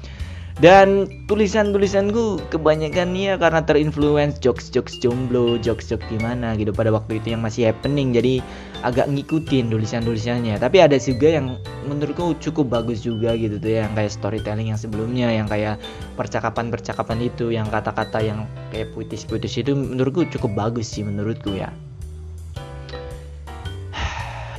dan 0.63 1.11
tulisan-tulisanku 1.27 2.39
kebanyakan 2.55 3.11
ya 3.19 3.35
karena 3.35 3.67
terinfluence 3.67 4.39
jokes-jokes 4.39 5.03
jomblo, 5.03 5.59
jokes-jokes 5.59 6.07
gimana 6.07 6.55
gitu 6.55 6.71
pada 6.71 6.95
waktu 6.95 7.19
itu 7.19 7.35
yang 7.35 7.43
masih 7.43 7.75
happening 7.75 8.15
jadi 8.15 8.39
agak 8.87 9.11
ngikutin 9.11 9.67
tulisan-tulisannya. 9.75 10.55
Tapi 10.63 10.79
ada 10.79 10.95
juga 10.95 11.43
yang 11.43 11.59
menurutku 11.91 12.39
cukup 12.39 12.71
bagus 12.71 13.03
juga 13.03 13.35
gitu 13.35 13.59
tuh 13.59 13.83
yang 13.83 13.91
kayak 13.99 14.15
storytelling 14.15 14.71
yang 14.71 14.79
sebelumnya 14.79 15.27
yang 15.35 15.51
kayak 15.51 15.83
percakapan-percakapan 16.15 17.27
itu 17.27 17.51
yang 17.51 17.67
kata-kata 17.67 18.23
yang 18.23 18.47
kayak 18.71 18.95
puitis-puitis 18.95 19.59
itu 19.59 19.75
menurutku 19.75 20.23
cukup 20.39 20.55
bagus 20.55 20.87
sih 20.87 21.03
menurutku 21.03 21.51
ya. 21.51 21.75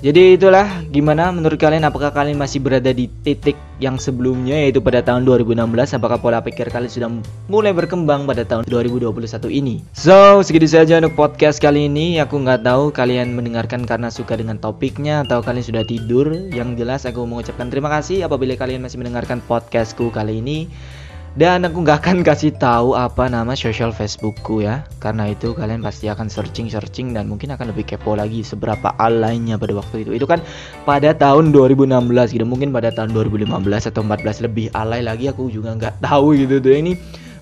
Jadi 0.03 0.35
itulah 0.35 0.83
gimana 0.91 1.31
menurut 1.31 1.55
kalian 1.55 1.87
apakah 1.87 2.11
kalian 2.11 2.35
masih 2.35 2.59
berada 2.59 2.91
di 2.91 3.07
titik 3.23 3.55
yang 3.79 3.99
sebelumnya 3.99 4.55
yaitu 4.55 4.79
pada 4.79 5.03
tahun 5.03 5.27
2016 5.27 5.99
apakah 5.99 6.19
pola 6.19 6.39
pikir 6.39 6.71
kalian 6.71 6.91
sudah 6.91 7.09
mulai 7.51 7.75
berkembang 7.75 8.27
pada 8.27 8.43
tahun 8.43 8.67
2021 8.67 9.11
ini. 9.51 9.83
So 9.95 10.43
segitu 10.43 10.67
saja 10.67 10.99
untuk 10.99 11.15
podcast 11.15 11.63
kali 11.63 11.87
ini 11.87 12.19
aku 12.19 12.39
nggak 12.43 12.67
tahu 12.67 12.91
kalian 12.91 13.35
mendengarkan 13.35 13.83
karena 13.87 14.11
suka 14.11 14.35
dengan 14.35 14.59
topiknya 14.59 15.23
atau 15.23 15.39
kalian 15.39 15.63
sudah 15.63 15.83
tidur. 15.87 16.27
Yang 16.51 16.69
jelas 16.83 17.01
aku 17.07 17.23
mengucapkan 17.23 17.71
terima 17.71 17.87
kasih 17.91 18.27
apabila 18.27 18.55
kalian 18.59 18.83
masih 18.83 18.99
mendengarkan 18.99 19.39
podcastku 19.43 20.11
kali 20.11 20.43
ini 20.43 20.67
dan 21.35 21.67
aku 21.67 21.83
nggak 21.83 21.99
akan 21.99 22.23
kasih 22.23 22.55
tahu 22.55 22.95
apa 22.95 23.27
nama 23.27 23.59
social 23.59 23.91
Facebookku 23.91 24.63
ya. 24.63 24.87
Karena 25.03 25.35
itu 25.35 25.51
kalian 25.51 25.83
pasti 25.83 26.07
akan 26.07 26.31
searching 26.31 26.71
searching 26.71 27.11
dan 27.11 27.27
mungkin 27.27 27.51
akan 27.51 27.75
lebih 27.75 27.83
kepo 27.83 28.15
lagi 28.15 28.39
seberapa 28.39 28.95
alaynya 28.95 29.59
pada 29.59 29.75
waktu 29.75 30.07
itu. 30.07 30.15
Itu 30.15 30.25
kan 30.25 30.39
pada 30.87 31.11
tahun 31.11 31.51
2016 31.51 31.91
gitu. 32.31 32.47
Mungkin 32.47 32.71
pada 32.71 32.87
tahun 32.95 33.11
2015 33.11 33.51
atau 33.91 34.01
14 34.07 34.47
lebih 34.47 34.71
alay 34.71 35.03
lagi 35.03 35.27
aku 35.27 35.51
juga 35.51 35.75
nggak 35.75 35.99
tahu 35.99 36.39
gitu 36.39 36.63
tuh 36.63 36.71
ini 36.71 36.95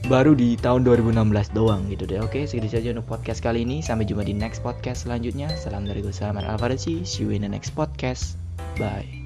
baru 0.10 0.36
di 0.36 0.58
tahun 0.58 0.84
2016 0.84 1.54
doang 1.54 1.86
gitu 1.94 2.10
deh. 2.10 2.20
Oke 2.26 2.50
segitu 2.50 2.74
saja 2.74 2.98
untuk 2.98 3.14
podcast 3.14 3.46
kali 3.46 3.62
ini. 3.62 3.86
Sampai 3.86 4.10
jumpa 4.10 4.26
di 4.26 4.34
next 4.34 4.66
podcast 4.66 5.06
selanjutnya. 5.06 5.54
Salam 5.54 5.86
dari 5.86 6.02
gue 6.02 6.12
Salman 6.12 6.50
Alfarisi 6.50 7.06
see 7.06 7.24
you 7.24 7.30
in 7.30 7.46
the 7.46 7.52
next 7.52 7.78
podcast. 7.78 8.42
Bye 8.74 9.23